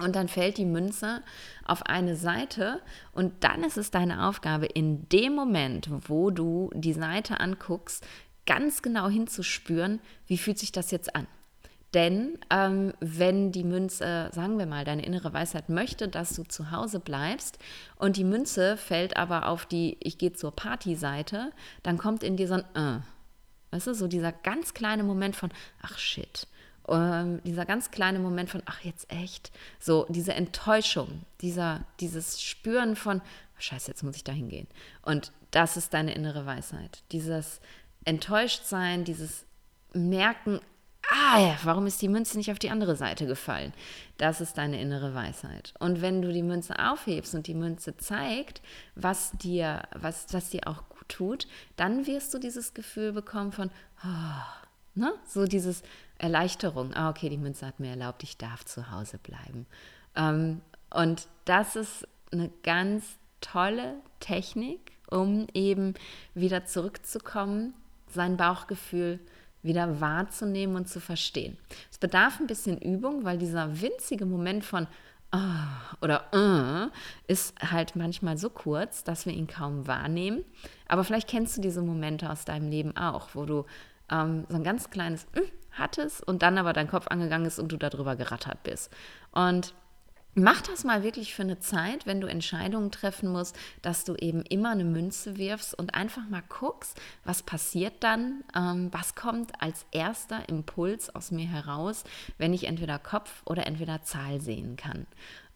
und 0.00 0.16
dann 0.16 0.28
fällt 0.28 0.58
die 0.58 0.64
Münze 0.64 1.22
auf 1.64 1.86
eine 1.86 2.16
Seite. 2.16 2.80
Und 3.12 3.44
dann 3.44 3.64
ist 3.64 3.76
es 3.76 3.90
deine 3.90 4.26
Aufgabe, 4.26 4.66
in 4.66 5.08
dem 5.08 5.34
Moment, 5.34 5.88
wo 6.08 6.30
du 6.30 6.70
die 6.74 6.92
Seite 6.92 7.40
anguckst, 7.40 8.06
ganz 8.46 8.82
genau 8.82 9.08
hinzuspüren, 9.08 10.00
wie 10.26 10.38
fühlt 10.38 10.58
sich 10.58 10.72
das 10.72 10.90
jetzt 10.90 11.14
an. 11.14 11.26
Denn 11.94 12.38
ähm, 12.50 12.92
wenn 13.00 13.50
die 13.50 13.64
Münze, 13.64 14.30
sagen 14.32 14.58
wir 14.58 14.66
mal, 14.66 14.84
deine 14.84 15.04
innere 15.04 15.32
Weisheit 15.32 15.70
möchte, 15.70 16.08
dass 16.08 16.34
du 16.34 16.42
zu 16.42 16.70
Hause 16.70 17.00
bleibst 17.00 17.58
und 17.96 18.16
die 18.16 18.24
Münze 18.24 18.76
fällt 18.76 19.16
aber 19.16 19.48
auf 19.48 19.64
die 19.64 19.96
Ich 20.00 20.18
gehe 20.18 20.34
zur 20.34 20.54
Party-Seite, 20.54 21.50
dann 21.82 21.96
kommt 21.96 22.22
in 22.22 22.36
dir 22.36 22.46
so 22.46 22.54
ein 22.54 22.64
äh, 22.74 23.00
weißt 23.70 23.86
du, 23.86 23.94
so 23.94 24.06
dieser 24.06 24.32
ganz 24.32 24.74
kleine 24.74 25.02
Moment 25.02 25.34
von 25.34 25.50
Ach 25.82 25.98
shit 25.98 26.46
ähm, 26.90 27.40
dieser 27.44 27.64
ganz 27.64 27.90
kleine 27.90 28.18
Moment 28.18 28.50
von, 28.50 28.62
ach 28.66 28.80
jetzt 28.84 29.10
echt, 29.12 29.50
so 29.78 30.06
diese 30.08 30.34
Enttäuschung, 30.34 31.22
dieser, 31.40 31.84
dieses 32.00 32.42
Spüren 32.42 32.96
von, 32.96 33.20
scheiße, 33.58 33.90
jetzt 33.90 34.02
muss 34.02 34.16
ich 34.16 34.24
da 34.24 34.32
hingehen. 34.32 34.68
Und 35.02 35.32
das 35.50 35.76
ist 35.76 35.94
deine 35.94 36.14
innere 36.14 36.46
Weisheit. 36.46 37.02
Dieses 37.12 37.60
Enttäuschtsein, 38.04 39.04
dieses 39.04 39.44
Merken, 39.92 40.60
ah 41.10 41.40
ja, 41.40 41.58
warum 41.64 41.86
ist 41.86 42.02
die 42.02 42.08
Münze 42.08 42.36
nicht 42.36 42.50
auf 42.50 42.58
die 42.58 42.70
andere 42.70 42.96
Seite 42.96 43.26
gefallen? 43.26 43.72
Das 44.18 44.40
ist 44.40 44.58
deine 44.58 44.80
innere 44.80 45.14
Weisheit. 45.14 45.74
Und 45.78 46.02
wenn 46.02 46.22
du 46.22 46.32
die 46.32 46.42
Münze 46.42 46.78
aufhebst 46.78 47.34
und 47.34 47.46
die 47.46 47.54
Münze 47.54 47.96
zeigt, 47.96 48.62
was 48.94 49.32
dir, 49.32 49.82
was, 49.94 50.26
was 50.32 50.50
dir 50.50 50.66
auch 50.66 50.88
gut 50.88 51.08
tut, 51.08 51.48
dann 51.76 52.06
wirst 52.06 52.34
du 52.34 52.38
dieses 52.38 52.74
Gefühl 52.74 53.12
bekommen 53.12 53.52
von, 53.52 53.70
oh, 54.04 54.98
ne? 54.98 55.12
so 55.26 55.46
dieses, 55.46 55.82
Erleichterung. 56.18 56.94
Ah, 56.94 57.10
okay, 57.10 57.28
die 57.28 57.38
Münze 57.38 57.66
hat 57.66 57.80
mir 57.80 57.90
erlaubt, 57.90 58.22
ich 58.22 58.36
darf 58.36 58.64
zu 58.64 58.90
Hause 58.90 59.18
bleiben. 59.18 59.66
Ähm, 60.16 60.60
und 60.90 61.28
das 61.44 61.76
ist 61.76 62.06
eine 62.32 62.50
ganz 62.62 63.04
tolle 63.40 63.94
Technik, 64.20 64.92
um 65.10 65.46
eben 65.54 65.94
wieder 66.34 66.64
zurückzukommen, 66.64 67.74
sein 68.08 68.36
Bauchgefühl 68.36 69.20
wieder 69.62 70.00
wahrzunehmen 70.00 70.76
und 70.76 70.88
zu 70.88 71.00
verstehen. 71.00 71.58
Es 71.90 71.98
bedarf 71.98 72.40
ein 72.40 72.46
bisschen 72.46 72.78
Übung, 72.78 73.24
weil 73.24 73.38
dieser 73.38 73.80
winzige 73.80 74.24
Moment 74.24 74.64
von 74.64 74.86
oh, 75.32 75.98
oder 76.00 76.24
uh, 76.32 76.90
ist 77.26 77.54
halt 77.60 77.96
manchmal 77.96 78.38
so 78.38 78.50
kurz, 78.50 79.04
dass 79.04 79.26
wir 79.26 79.32
ihn 79.32 79.46
kaum 79.46 79.86
wahrnehmen. 79.86 80.44
Aber 80.86 81.04
vielleicht 81.04 81.28
kennst 81.28 81.56
du 81.56 81.60
diese 81.60 81.82
Momente 81.82 82.30
aus 82.30 82.44
deinem 82.44 82.70
Leben 82.70 82.96
auch, 82.96 83.30
wo 83.34 83.44
du 83.44 83.64
ähm, 84.10 84.46
so 84.48 84.56
ein 84.56 84.64
ganz 84.64 84.90
kleines 84.90 85.26
mm, 85.34 85.67
hattest 85.78 86.26
und 86.26 86.42
dann 86.42 86.58
aber 86.58 86.72
dein 86.72 86.88
Kopf 86.88 87.08
angegangen 87.08 87.46
ist 87.46 87.58
und 87.58 87.72
du 87.72 87.76
darüber 87.76 88.16
gerattert 88.16 88.62
bist. 88.62 88.90
Und 89.32 89.74
Mach 90.40 90.60
das 90.60 90.84
mal 90.84 91.02
wirklich 91.02 91.34
für 91.34 91.42
eine 91.42 91.58
Zeit, 91.58 92.06
wenn 92.06 92.20
du 92.20 92.28
Entscheidungen 92.28 92.92
treffen 92.92 93.28
musst, 93.32 93.58
dass 93.82 94.04
du 94.04 94.14
eben 94.14 94.42
immer 94.42 94.70
eine 94.70 94.84
Münze 94.84 95.36
wirfst 95.36 95.76
und 95.76 95.94
einfach 95.94 96.28
mal 96.28 96.44
guckst, 96.48 96.96
was 97.24 97.42
passiert 97.42 97.94
dann, 98.04 98.44
ähm, 98.54 98.88
was 98.92 99.16
kommt 99.16 99.60
als 99.60 99.84
erster 99.90 100.48
Impuls 100.48 101.12
aus 101.12 101.32
mir 101.32 101.48
heraus, 101.48 102.04
wenn 102.36 102.54
ich 102.54 102.68
entweder 102.68 103.00
Kopf 103.00 103.42
oder 103.46 103.66
entweder 103.66 104.02
Zahl 104.02 104.40
sehen 104.40 104.76
kann. 104.76 105.08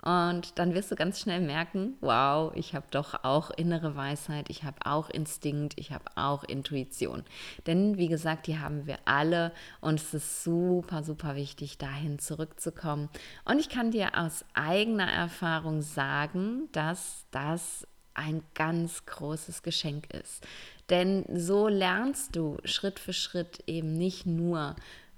Und 0.02 0.58
dann 0.58 0.74
wirst 0.74 0.90
du 0.90 0.96
ganz 0.96 1.20
schnell 1.20 1.40
merken, 1.40 1.96
wow, 2.00 2.52
ich 2.56 2.74
habe 2.74 2.86
doch 2.90 3.22
auch 3.22 3.50
innere 3.50 3.94
Weisheit, 3.94 4.50
ich 4.50 4.64
habe 4.64 4.84
auch 4.84 5.08
Instinkt, 5.08 5.74
ich 5.76 5.92
habe 5.92 6.04
auch 6.16 6.42
Intuition. 6.42 7.22
Denn 7.68 7.96
wie 7.98 8.08
gesagt, 8.08 8.48
die 8.48 8.58
haben 8.58 8.86
wir 8.86 8.98
alle 9.04 9.52
und 9.80 10.00
es 10.00 10.12
ist 10.12 10.42
super, 10.42 11.04
super 11.04 11.36
wichtig, 11.36 11.78
dahin 11.78 12.18
zurückzukommen. 12.18 13.10
Und 13.44 13.60
ich 13.60 13.68
kann 13.68 13.92
dir 13.92 14.18
aus 14.18 14.44
eigener 14.54 15.08
Erfahrung 15.08 15.82
sagen, 15.82 16.68
dass 16.72 17.24
das 17.30 17.86
ein 18.14 18.42
ganz 18.54 19.06
großes 19.06 19.62
Geschenk 19.62 20.12
ist. 20.12 20.44
Denn 20.90 21.24
so 21.32 21.68
lernst 21.68 22.34
du 22.36 22.58
Schritt 22.64 22.98
für 22.98 23.12
Schritt 23.12 23.62
eben 23.66 23.92
nicht 23.92 24.26
nur 24.26 24.74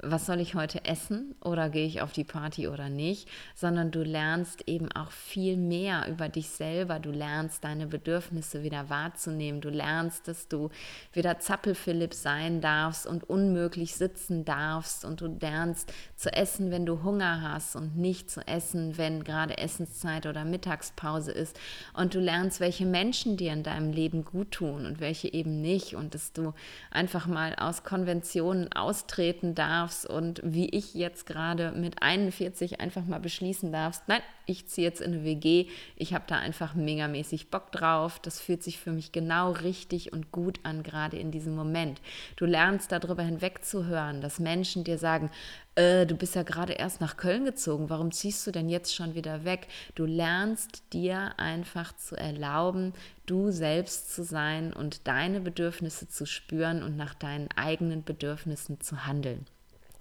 was 0.07 0.26
soll 0.26 0.40
ich 0.40 0.55
heute 0.55 0.84
essen 0.84 1.34
oder 1.42 1.70
gehe 1.70 1.86
ich 1.86 2.02
auf 2.02 2.12
die 2.12 2.24
Party 2.24 2.68
oder 2.68 2.88
nicht, 2.88 3.28
sondern 3.55 3.90
du 3.90 4.02
lernst 4.02 4.68
eben 4.68 4.92
auch 4.92 5.11
viel 5.11 5.57
mehr 5.57 6.07
über 6.09 6.28
dich 6.28 6.50
selber. 6.50 6.98
Du 6.98 7.11
lernst 7.11 7.64
deine 7.64 7.86
Bedürfnisse 7.86 8.62
wieder 8.62 8.90
wahrzunehmen. 8.90 9.61
Du 9.61 9.70
lernst, 9.70 10.28
dass 10.28 10.48
du 10.48 10.70
wieder 11.12 11.38
Zappelphilipp 11.38 12.14
sein 12.14 12.61
darfst 12.61 13.07
und 13.07 13.24
unmöglich 13.24 13.94
sitzen 13.94 14.44
darfst 14.44 15.05
und 15.05 15.20
du 15.20 15.26
lernst 15.26 15.92
zu 16.16 16.32
essen, 16.32 16.70
wenn 16.70 16.86
du 16.86 17.02
Hunger 17.02 17.42
hast 17.42 17.76
und 17.76 17.96
nicht 17.96 18.30
zu 18.30 18.46
essen, 18.46 18.98
wenn 18.98 19.24
gerade 19.24 19.59
Essenszeit 19.59 20.26
oder 20.26 20.44
Mittagspause 20.44 21.32
ist. 21.32 21.59
Und 21.94 22.14
du 22.14 22.20
lernst, 22.20 22.61
welche 22.61 22.86
Menschen 22.86 23.36
dir 23.36 23.52
in 23.52 23.62
deinem 23.62 23.92
Leben 23.92 24.24
gut 24.24 24.50
tun 24.52 24.86
und 24.86 25.00
welche 25.00 25.32
eben 25.32 25.61
nicht 25.61 25.94
und 25.94 26.14
dass 26.14 26.32
du 26.32 26.52
einfach 26.90 27.26
mal 27.26 27.55
aus 27.57 27.84
Konventionen 27.84 28.72
austreten 28.72 29.55
darfst 29.55 29.93
darfst 29.95 30.07
und 30.07 30.40
wie 30.45 30.68
ich 30.68 30.95
jetzt 30.95 31.26
gerade 31.26 31.72
mit 31.72 32.03
41 32.03 32.80
einfach 32.80 33.05
mal 33.05 33.20
beschließen 33.20 33.72
darfst, 33.72 34.03
nein, 34.09 34.20
ich 34.47 34.66
ziehe 34.66 34.86
jetzt 34.86 35.01
in 35.01 35.14
eine 35.14 35.24
WG, 35.24 35.66
ich 35.97 36.12
habe 36.12 36.24
da 36.26 36.36
einfach 36.36 36.74
megamäßig 36.74 37.51
Bock 37.51 37.72
drauf, 37.72 38.18
das 38.20 38.40
fühlt 38.40 38.62
sich 38.62 38.78
für 38.78 38.92
mich 38.92 39.12
genau 39.12 39.53
richtig 39.53 40.12
und 40.12 40.32
gut 40.32 40.61
an, 40.64 40.82
gerade 40.82 41.18
in 41.18 41.30
diesem 41.30 41.55
Moment. 41.55 42.01
Du 42.36 42.45
lernst 42.45 42.92
darüber 42.92 43.22
hinwegzuhören, 43.22 44.20
dass 44.20 44.38
Menschen 44.38 44.84
dir 44.84 44.99
sagen, 44.99 45.30
äh, 45.76 46.07
du 46.07 46.14
bist 46.14 46.34
ja 46.34 46.42
gerade 46.42 46.74
erst 46.74 47.01
nach 47.01 47.16
Köln 47.16 47.45
gezogen, 47.45 47.90
warum 47.90 48.12
ziehst 48.12 48.47
du 48.47 48.51
denn 48.51 48.68
jetzt 48.68 48.95
schon 48.95 49.14
wieder 49.14 49.45
weg? 49.45 49.68
Du 49.95 50.05
lernst 50.05 50.92
dir 50.92 51.38
einfach 51.38 51.97
zu 51.97 52.16
erlauben, 52.16 52.92
du 53.26 53.51
selbst 53.51 54.14
zu 54.14 54.24
sein 54.24 54.72
und 54.72 55.09
deine 55.09 55.40
Bedürfnisse 55.40 56.09
zu 56.09 56.26
spüren 56.26 56.82
und 56.82 56.97
nach 56.97 57.14
deinen 57.14 57.49
eigenen 57.57 58.05
Bedürfnissen 58.05 58.80
zu 58.80 59.07
handeln. 59.07 59.47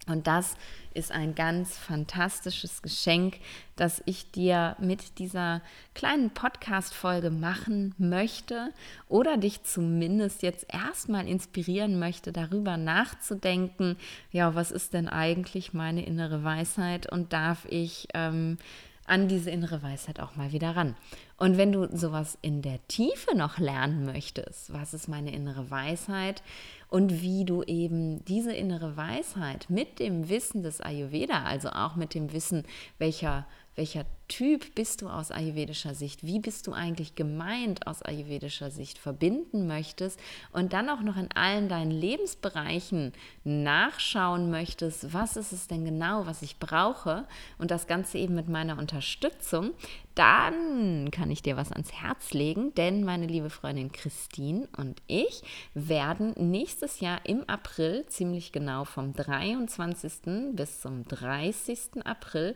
Und 0.08 0.28
das 0.28 0.56
ist 0.94 1.12
ein 1.12 1.34
ganz 1.34 1.78
fantastisches 1.78 2.82
Geschenk, 2.82 3.38
das 3.78 4.04
ich 4.06 4.32
dir 4.32 4.76
mit 4.80 5.18
dieser 5.18 5.62
kleinen 5.96 6.32
Podcast-Folge 6.32 7.32
machen 7.32 7.96
möchte 7.98 8.72
oder 9.08 9.38
dich 9.38 9.64
zumindest 9.64 10.44
jetzt 10.44 10.66
erstmal 10.68 11.28
inspirieren 11.28 12.00
möchte, 12.00 12.34
darüber 12.34 12.76
nachzudenken, 12.76 13.96
ja, 14.32 14.56
was 14.56 14.72
ist 14.72 14.94
denn 14.94 15.08
eigentlich 15.08 15.74
meine 15.74 16.06
innere 16.06 16.44
Weisheit? 16.44 17.10
Und 17.10 17.32
darf 17.32 17.66
ich 17.70 18.08
ähm, 18.14 18.58
an 19.06 19.28
diese 19.28 19.52
innere 19.52 19.84
Weisheit 19.84 20.20
auch 20.20 20.36
mal 20.36 20.52
wieder 20.52 20.76
ran. 20.76 20.96
Und 21.38 21.58
wenn 21.58 21.72
du 21.72 21.88
sowas 21.96 22.38
in 22.42 22.62
der 22.62 22.86
Tiefe 22.88 23.36
noch 23.36 23.58
lernen 23.58 24.06
möchtest, 24.06 24.72
was 24.72 24.94
ist 24.94 25.08
meine 25.08 25.34
innere 25.34 25.70
Weisheit 25.70 26.42
und 26.90 27.22
wie 27.22 27.44
du 27.44 27.64
eben 27.64 28.24
diese 28.26 28.54
innere 28.54 28.96
Weisheit 28.96 29.70
mit 29.70 30.00
dem 30.00 30.30
Wissen 30.30 30.64
des 30.64 30.80
Ayurveda, 30.80 31.44
also 31.44 31.70
auch 31.70 31.96
mit 31.96 32.14
dem 32.14 32.32
Wissen, 32.32 32.64
welcher 32.98 33.46
welcher 33.76 34.06
Typ 34.30 34.74
bist 34.74 35.02
du 35.02 35.10
aus 35.10 35.32
ayurvedischer 35.32 35.94
Sicht, 35.94 36.26
wie 36.26 36.40
bist 36.40 36.66
du 36.66 36.74
eigentlich 36.74 37.14
gemeint 37.14 37.86
aus 37.86 38.02
ayurvedischer 38.02 38.72
Sicht 38.72 38.98
verbinden 38.98 39.68
möchtest 39.68 40.20
und 40.52 40.74
dann 40.74 40.90
auch 40.90 41.02
noch 41.02 41.18
in 41.18 41.30
allen 41.36 41.70
deinen 41.70 41.92
Lebensbereichen 41.92 43.14
nachschauen 43.44 44.50
möchtest, 44.50 45.14
was 45.14 45.38
ist 45.38 45.52
es 45.52 45.68
denn 45.68 45.86
genau, 45.86 46.26
was 46.26 46.42
ich 46.42 46.58
brauche 46.58 47.28
und 47.60 47.70
das 47.70 47.86
Ganze 47.86 48.18
eben 48.18 48.34
mit 48.34 48.48
meiner 48.48 48.80
Unterstützung, 48.80 49.72
dann 50.16 51.12
kann 51.12 51.30
ich 51.30 51.42
dir 51.42 51.58
was 51.58 51.72
ans 51.72 51.92
Herz 51.92 52.34
legen, 52.34 52.74
denn 52.76 53.04
meine 53.04 53.28
liebe 53.28 53.50
Freundin 53.50 53.92
Christine 53.92 54.68
und 54.78 55.02
ich 55.08 55.42
werden 55.74 56.34
nächstes 56.38 57.02
Jahr 57.02 57.20
im 57.26 57.48
April, 57.50 58.06
ziemlich 58.08 58.52
genau 58.52 58.86
vom 58.86 59.14
23. 59.14 60.54
bis 60.54 60.82
zum 60.82 61.08
30. 61.08 62.06
April, 62.06 62.56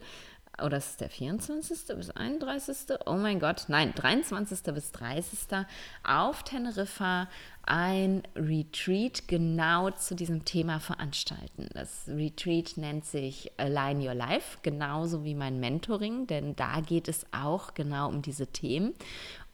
oder 0.63 0.77
ist 0.77 0.91
es 0.91 0.97
der 0.97 1.09
24. 1.09 1.95
bis 1.95 2.09
31.? 2.09 2.97
Oh 3.05 3.13
mein 3.13 3.39
Gott, 3.39 3.65
nein, 3.67 3.93
23. 3.95 4.73
bis 4.73 4.91
30. 4.91 5.65
auf 6.03 6.43
Teneriffa 6.43 7.27
ein 7.67 8.23
Retreat 8.35 9.27
genau 9.27 9.91
zu 9.91 10.15
diesem 10.15 10.45
Thema 10.45 10.79
veranstalten. 10.79 11.67
Das 11.73 12.07
Retreat 12.07 12.77
nennt 12.77 13.05
sich 13.05 13.51
Align 13.57 13.99
Your 13.99 14.13
Life, 14.13 14.59
genauso 14.63 15.25
wie 15.25 15.35
mein 15.35 15.59
Mentoring, 15.59 16.27
denn 16.27 16.55
da 16.55 16.79
geht 16.79 17.09
es 17.09 17.25
auch 17.33 17.73
genau 17.73 18.07
um 18.07 18.21
diese 18.21 18.47
Themen. 18.47 18.93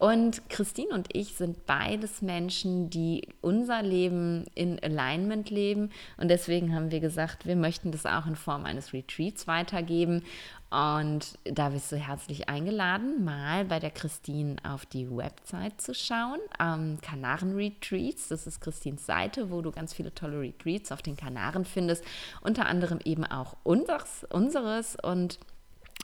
Und 0.03 0.49
Christine 0.49 0.89
und 0.89 1.07
ich 1.15 1.35
sind 1.35 1.65
beides 1.65 2.21
Menschen, 2.21 2.89
die 2.89 3.29
unser 3.39 3.81
Leben 3.81 4.43
in 4.53 4.77
Alignment 4.83 5.49
leben. 5.49 5.91
Und 6.17 6.27
deswegen 6.27 6.75
haben 6.75 6.91
wir 6.91 6.99
gesagt, 6.99 7.45
wir 7.45 7.55
möchten 7.55 7.93
das 7.93 8.05
auch 8.05 8.25
in 8.25 8.35
Form 8.35 8.65
eines 8.65 8.91
Retreats 8.91 9.47
weitergeben. 9.47 10.23
Und 10.69 11.39
da 11.45 11.69
bist 11.69 11.89
du 11.89 11.95
herzlich 11.95 12.49
eingeladen, 12.49 13.23
mal 13.23 13.63
bei 13.63 13.79
der 13.79 13.91
Christine 13.91 14.57
auf 14.63 14.85
die 14.85 15.09
Website 15.09 15.79
zu 15.79 15.95
schauen. 15.95 16.39
Ähm, 16.59 16.97
Kanaren 17.01 17.55
Retreats, 17.55 18.27
das 18.27 18.45
ist 18.45 18.59
Christines 18.59 19.05
Seite, 19.05 19.51
wo 19.51 19.61
du 19.61 19.71
ganz 19.71 19.93
viele 19.93 20.13
tolle 20.13 20.41
Retreats 20.41 20.91
auf 20.91 21.01
den 21.01 21.15
Kanaren 21.15 21.63
findest. 21.63 22.03
Unter 22.41 22.65
anderem 22.65 22.99
eben 23.05 23.23
auch 23.23 23.55
unseres. 23.63 24.25
unseres. 24.29 24.97
Und 25.01 25.39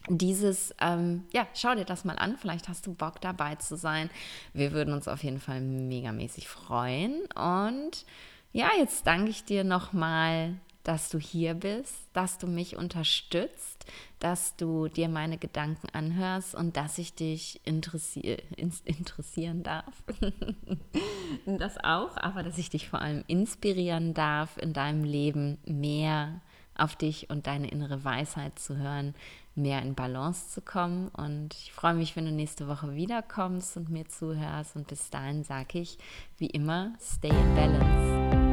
dieses, 0.08 0.74
ähm, 0.80 1.26
ja, 1.34 1.48
schau 1.54 1.76
dir 1.76 1.86
das 1.86 2.06
mal 2.06 2.16
an, 2.16 2.38
vielleicht 2.38 2.68
hast 2.68 2.88
du 2.88 2.94
Bock 2.94 3.22
dabei 3.22 3.56
zu 3.56 3.76
sein. 3.76 4.10
Wir 4.54 4.72
würden 4.72 4.94
uns 4.94 5.08
auf 5.08 5.24
jeden 5.24 5.40
Fall 5.40 5.62
megamäßig 5.62 6.48
freuen. 6.48 7.22
Und 7.36 8.06
ja, 8.52 8.70
jetzt 8.78 9.06
danke 9.06 9.30
ich 9.30 9.44
dir 9.44 9.64
nochmal, 9.64 10.56
dass 10.84 11.10
du 11.10 11.20
hier 11.20 11.54
bist, 11.54 12.08
dass 12.14 12.38
du 12.38 12.48
mich 12.48 12.78
unterstützt, 12.78 13.86
dass 14.20 14.56
du 14.56 14.88
dir 14.88 15.10
meine 15.10 15.38
Gedanken 15.38 15.88
anhörst 15.94 16.56
und 16.56 16.78
dass 16.78 16.98
ich 16.98 17.14
dich 17.14 17.62
interessier 17.64 18.40
interessieren 18.58 19.62
darf. 19.62 20.04
das 21.46 21.78
auch, 21.84 22.18
aber 22.18 22.44
dass 22.44 22.58
ich 22.58 22.70
dich 22.70 22.90
vor 22.90 23.02
allem 23.02 23.24
inspirieren 23.28 24.14
darf, 24.14 24.58
in 24.58 24.74
deinem 24.74 25.04
Leben 25.04 25.60
mehr 25.66 26.42
auf 26.76 26.96
dich 26.96 27.30
und 27.30 27.46
deine 27.46 27.70
innere 27.70 28.04
Weisheit 28.04 28.58
zu 28.58 28.78
hören, 28.78 29.14
mehr 29.56 29.82
in 29.82 29.96
Balance 29.96 30.50
zu 30.50 30.62
kommen. 30.62 31.10
Und 31.10 31.54
ich 31.54 31.72
freue 31.72 31.94
mich, 31.94 32.16
wenn 32.16 32.26
du 32.26 32.32
nächste 32.32 32.68
Woche 32.68 32.96
wiederkommst 32.96 33.78
und 33.78 33.90
mir 33.90 34.08
zuhörst. 34.08 34.76
Und 34.76 34.88
bis 34.88 35.10
dahin 35.10 35.44
sage 35.44 35.80
ich, 35.80 35.98
wie 36.38 36.48
immer, 36.48 36.94
stay 37.00 37.30
in 37.30 37.56
balance. 37.56 38.49